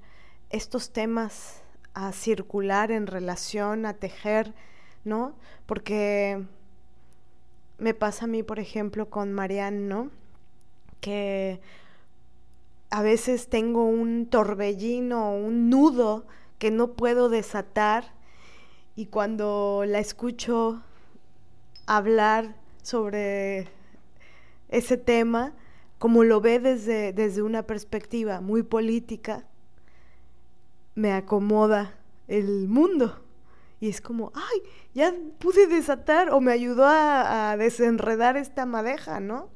[0.48, 1.60] estos temas
[1.92, 4.54] a circular en relación, a tejer,
[5.04, 5.34] ¿no?
[5.66, 6.46] Porque
[7.76, 10.23] me pasa a mí, por ejemplo, con Marianne, ¿no?
[11.04, 11.60] Que
[12.88, 16.24] a veces tengo un torbellino, un nudo
[16.58, 18.14] que no puedo desatar
[18.96, 20.82] y cuando la escucho
[21.84, 23.68] hablar sobre
[24.70, 25.52] ese tema
[25.98, 29.44] como lo ve desde, desde una perspectiva muy política,
[30.94, 31.98] me acomoda
[32.28, 33.20] el mundo.
[33.78, 34.62] Y es como, ay,
[34.94, 39.53] ya pude desatar o me ayudó a, a desenredar esta madeja, ¿no?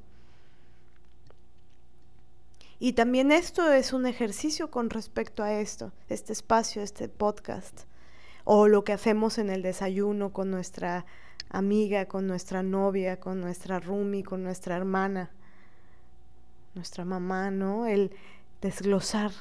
[2.80, 7.84] Y también esto es un ejercicio con respecto a esto, este espacio, este podcast,
[8.44, 11.04] o lo que hacemos en el desayuno con nuestra
[11.50, 15.30] amiga, con nuestra novia, con nuestra roomie, con nuestra hermana,
[16.74, 17.86] nuestra mamá, ¿no?
[17.86, 18.12] El
[18.60, 19.32] desglosar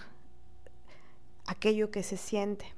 [1.46, 2.77] aquello que se siente.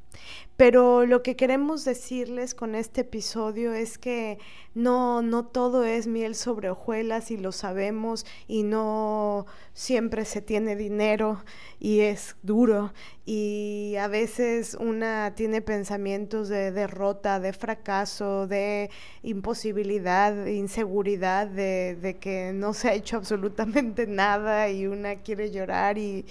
[0.59, 4.39] Pero lo que queremos decirles con este episodio es que
[4.75, 10.75] no, no todo es miel sobre hojuelas y lo sabemos y no siempre se tiene
[10.75, 11.45] dinero
[11.79, 12.91] y es duro.
[13.25, 18.89] Y a veces una tiene pensamientos de derrota, de fracaso, de
[19.23, 25.97] imposibilidad, de inseguridad, de, que no se ha hecho absolutamente nada y una quiere llorar
[25.97, 26.25] y,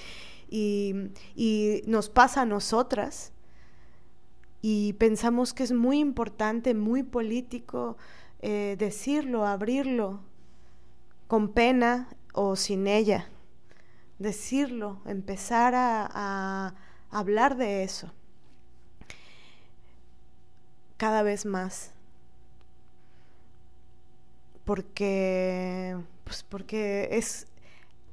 [0.50, 3.32] y nos pasa a nosotras
[4.60, 7.96] y pensamos que es muy importante, muy político
[8.40, 10.20] eh, decirlo, abrirlo,
[11.26, 13.28] con pena o sin ella,
[14.18, 16.74] decirlo, empezar a,
[17.10, 18.12] hablar de eso
[20.96, 21.92] cada vez más.
[24.64, 27.46] Porque, pues porque es,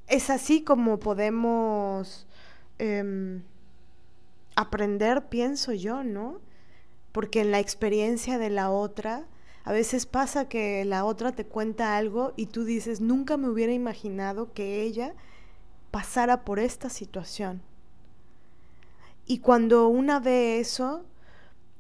[0.08, 2.26] es así como podemos
[2.78, 3.44] em,
[4.56, 6.40] aprender, pienso yo, ¿no?
[7.12, 9.26] Porque en la experiencia de la otra,
[9.64, 13.74] a veces pasa que la otra te cuenta algo y tú dices, nunca me hubiera
[13.74, 15.14] imaginado que ella
[15.92, 17.62] pasara por esta situación.
[19.26, 21.04] Y cuando una ve eso,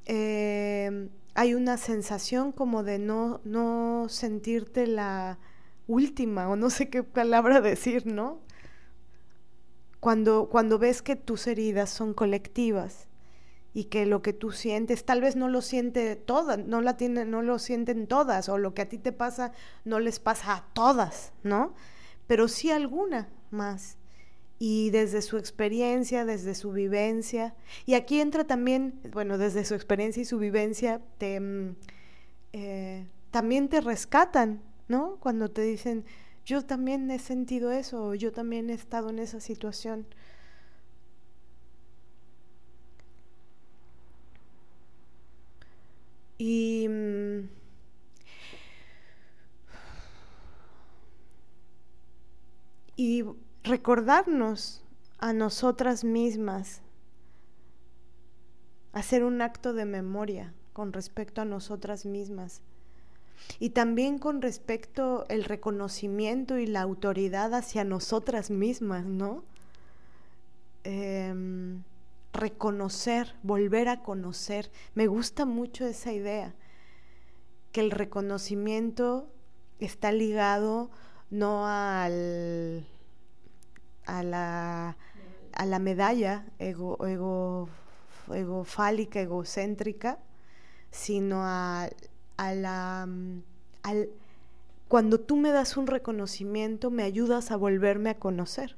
[0.06, 5.38] eh, hay una sensación como de no, no sentirte la
[5.88, 8.40] última, o no sé qué palabra decir, ¿no?
[10.06, 13.08] Cuando, cuando ves que tus heridas son colectivas
[13.74, 17.26] y que lo que tú sientes tal vez no lo siente todas, no la tiene,
[17.26, 19.52] no lo sienten todas o lo que a ti te pasa
[19.84, 21.74] no les pasa a todas, ¿no?
[22.28, 23.98] Pero sí alguna más.
[24.60, 27.56] Y desde su experiencia, desde su vivencia,
[27.88, 31.76] y aquí entra también, bueno, desde su experiencia y su vivencia, te, mm,
[32.54, 35.18] eh, también te rescatan, ¿no?
[35.20, 36.06] Cuando te dicen,
[36.46, 40.06] yo también he sentido eso, yo también he estado en esa situación.
[46.38, 47.48] Y mm,
[52.96, 53.24] y
[53.64, 54.82] recordarnos
[55.18, 56.82] a nosotras mismas,
[58.94, 62.62] hacer un acto de memoria con respecto a nosotras mismas.
[63.60, 69.44] Y también con respecto el reconocimiento y la autoridad hacia nosotras mismas, ¿no?
[70.84, 71.84] Em,
[72.34, 74.72] reconocer, volver a conocer.
[74.94, 76.54] Me gusta mucho esa idea,
[77.72, 79.28] que el reconocimiento
[79.80, 80.90] está ligado
[81.30, 82.86] no al,
[84.06, 84.98] a, la,
[85.54, 87.70] a la medalla ego, ego,
[88.32, 90.20] egofálica, egocéntrica,
[90.92, 91.90] sino a,
[92.38, 93.08] a la...
[93.84, 94.10] Al,
[94.88, 98.76] cuando tú me das un reconocimiento, me ayudas a volverme a conocer.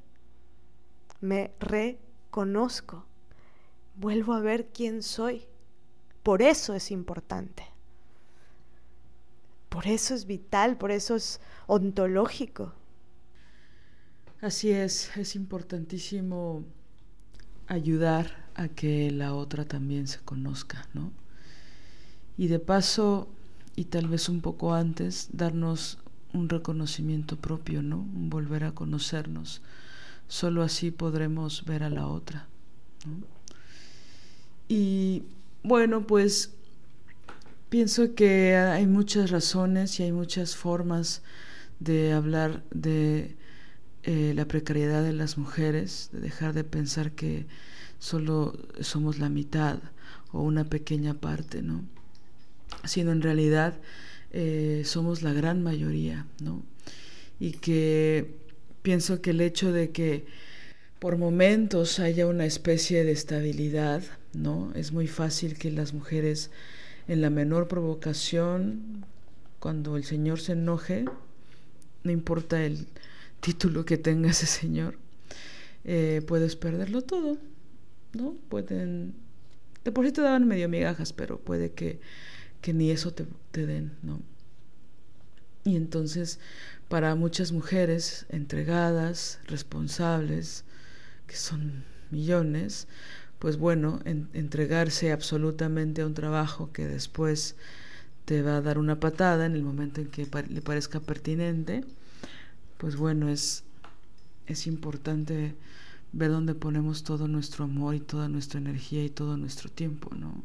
[1.22, 3.06] Me reconozco
[3.98, 5.44] vuelvo a ver quién soy.
[6.24, 7.64] Por eso es importante.
[9.70, 12.74] Por eso es vital, por eso es ontológico.
[14.42, 16.64] Así es, es importantísimo
[17.68, 21.12] ayudar a que la otra también se conozca, ¿no?
[22.38, 23.30] Y de paso,
[23.78, 26.00] y tal vez un poco antes, darnos
[26.34, 28.04] un reconocimiento propio, ¿no?
[28.12, 29.62] Volver a conocernos.
[30.28, 32.48] Solo así podremos ver a la otra.
[33.06, 33.28] ¿no?
[34.68, 35.24] Y
[35.62, 36.56] bueno, pues
[37.70, 41.22] pienso que hay muchas razones y hay muchas formas
[41.80, 43.38] de hablar de
[44.02, 47.46] eh, la precariedad de las mujeres, de dejar de pensar que
[48.00, 49.78] solo somos la mitad
[50.32, 51.84] o una pequeña parte, ¿no?
[52.86, 53.76] Sino en realidad
[54.32, 56.64] eh, somos la gran mayoría, ¿no?
[57.40, 58.36] Y que
[58.82, 60.26] pienso que el hecho de que
[61.00, 64.04] por momentos haya una especie de estabilidad,
[64.34, 64.72] ¿no?
[64.76, 66.52] Es muy fácil que las mujeres
[67.08, 69.06] en la menor provocación,
[69.60, 71.06] cuando el Señor se enoje,
[72.04, 72.88] no importa el
[73.40, 74.98] título que tenga ese Señor,
[75.84, 77.38] eh, puedes perderlo todo,
[78.14, 78.36] ¿no?
[78.50, 79.14] Pueden,
[79.84, 82.00] de por sí te daban medio migajas, pero puede que,
[82.68, 84.20] que ni eso te, den, ¿no?
[85.64, 86.38] Y entonces,
[86.90, 90.66] para muchas mujeres entregadas, responsables,
[91.28, 92.90] que son millones,
[93.40, 97.56] pues bueno, entregarse absolutamente a un trabajo que después
[98.26, 101.86] te va a dar una patada en el momento en que le parezca pertinente,
[102.78, 103.64] pues bueno, es,
[104.46, 105.56] es importante
[106.12, 110.44] ver dónde ponemos todo nuestro amor y toda nuestra energía y todo nuestro tiempo, ¿no?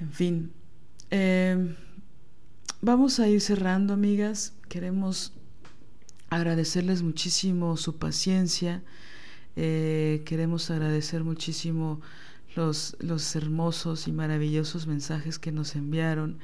[0.00, 0.52] En fin,
[1.10, 1.76] em,
[2.80, 4.54] vamos a ir cerrando, amigas.
[4.68, 5.32] Queremos
[6.30, 8.82] agradecerles muchísimo su paciencia
[9.56, 12.00] eh, queremos agradecer muchísimo
[12.54, 16.38] los, los hermosos y maravillosos mensajes que nos enviaron.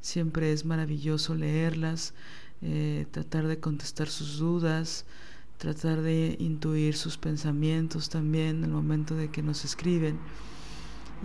[0.00, 2.14] Siempre es maravilloso leerlas,
[2.62, 5.04] eh, tratar de contestar sus dudas,
[5.58, 10.18] tratar de intuir sus pensamientos también en el momento de que nos escriben.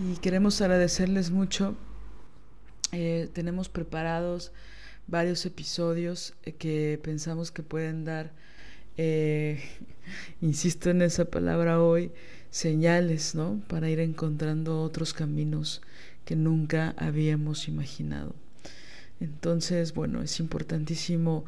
[0.02, 1.76] Y queremos agradecerles mucho.
[2.94, 4.54] Eh, tenemos preparados
[5.08, 8.32] varios episodios que pensamos que pueden dar
[8.96, 9.62] eh,
[10.42, 12.12] insisto en esa palabra hoy,
[12.50, 13.62] señales, ¿no?
[13.68, 15.82] Para ir encontrando otros caminos
[16.24, 18.36] que nunca habíamos imaginado.
[19.20, 21.44] Entonces, bueno, es importantísimo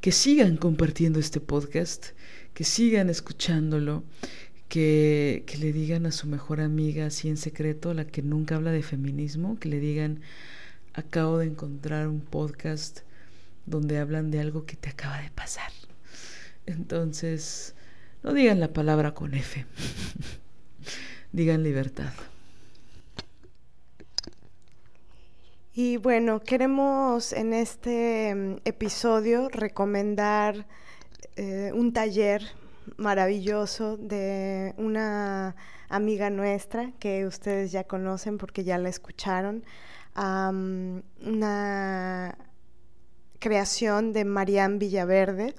[0.00, 2.08] que sigan compartiendo este podcast,
[2.54, 4.04] que sigan escuchándolo,
[4.70, 8.82] que, le digan a su mejor amiga, así en secreto, la que nunca habla de
[8.82, 10.20] feminismo, que le digan,
[10.94, 13.00] acabo de encontrar un podcast
[13.66, 15.72] donde hablan de algo que te acaba de pasar.
[16.66, 17.74] Entonces,
[18.22, 19.66] no digan la palabra con F,
[21.32, 22.12] digan libertad.
[25.74, 30.66] Y bueno, queremos en este mm, episodio recomendar
[31.34, 32.59] eh, un taller
[32.96, 35.56] maravilloso de una
[35.88, 39.64] amiga nuestra que ustedes ya conocen porque ya la escucharon,
[40.16, 42.36] una
[43.38, 45.54] creación de Marianne Villaverde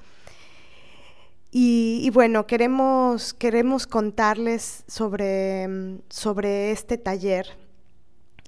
[1.54, 7.46] Y, bueno, queremos, queremos contarles sobre, sobre este taller.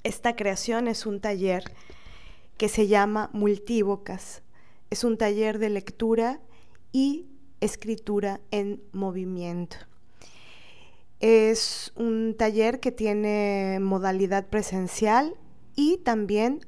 [0.04, 1.64] Esta creación es un taller
[2.58, 4.41] que se llama Multívocas.
[4.90, 6.40] Es un taller de lectura
[6.94, 7.26] y
[7.64, 9.77] escritura en movimiento.
[11.19, 15.35] Es un taller que tiene modalidad presencial
[15.76, 16.60] y también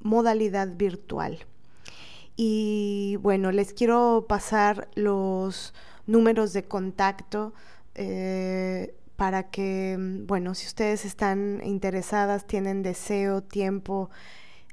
[0.00, 1.38] modalidad virtual.
[2.36, 5.74] Y bueno, les quiero pasar los
[6.06, 7.52] números de contacto
[7.94, 9.96] eh, para que,
[10.26, 14.10] bueno, si ustedes están interesadas, tienen deseo, tiempo,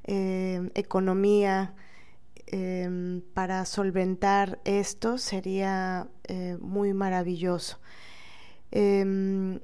[0.05, 1.75] eh, economía
[2.47, 7.79] em, para solventar esto, sería eh, muy maravilloso.
[8.71, 9.61] Em,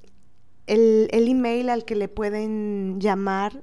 [0.67, 3.61] el, el, email al que le pueden llamar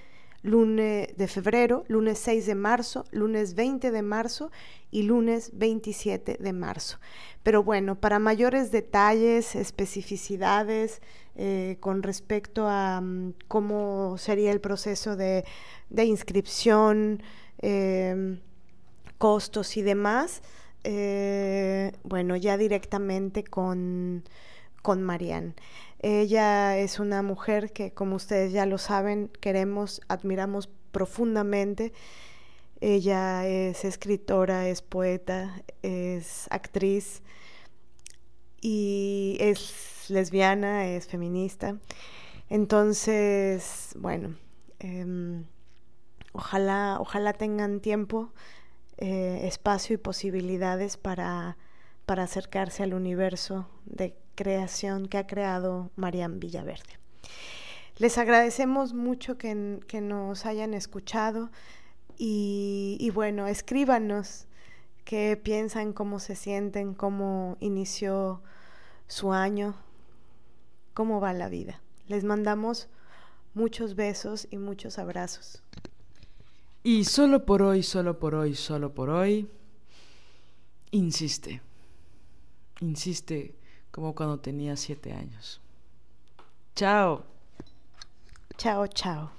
[0.42, 4.52] lunes de febrero, lunes 6 de marzo, lunes 20 de marzo
[4.92, 6.98] y lunes 27 de marzo.
[7.44, 11.02] Pero bueno, para mayores detalles, especificidades
[11.36, 15.44] eh, con respecto a mm, cómo sería el proceso de,
[15.92, 17.22] inscripción,
[17.60, 18.40] em,
[19.18, 20.42] costos y demás,
[20.84, 24.24] eh, bueno, ya directamente con,
[24.82, 25.06] con.
[26.02, 31.94] Ella es una mujer que, como ustedes ya lo saben, queremos, admiramos profundamente.
[32.82, 37.22] Ella es escritora, es poeta, es actriz
[38.62, 41.78] y es lesbiana, es feminista.
[42.50, 44.36] Entonces, bueno,
[44.80, 45.46] em,
[46.34, 48.34] ojalá, ojalá tengan tiempo,
[49.02, 51.58] eh, espacio y posibilidades para,
[52.06, 57.00] para acercarse al universo de creación que ha creado Marian Villaverde.
[57.98, 59.56] Les agradecemos mucho que,
[60.02, 61.50] nos hayan escuchado
[62.18, 64.48] y, bueno, escríbanos
[65.04, 68.42] qué piensan, cómo se sienten, cómo inició
[69.08, 69.76] su año,
[70.94, 71.82] cómo va la vida.
[72.08, 72.88] Les mandamos
[73.54, 75.62] muchos besos y muchos abrazos.
[76.84, 79.50] Y solo por hoy, solo por hoy, solo por hoy,
[80.92, 81.62] insiste,
[82.80, 83.56] insiste
[83.92, 85.60] como cuando tenía siete años.
[86.76, 87.26] Chao.
[88.58, 89.39] Chao, chao.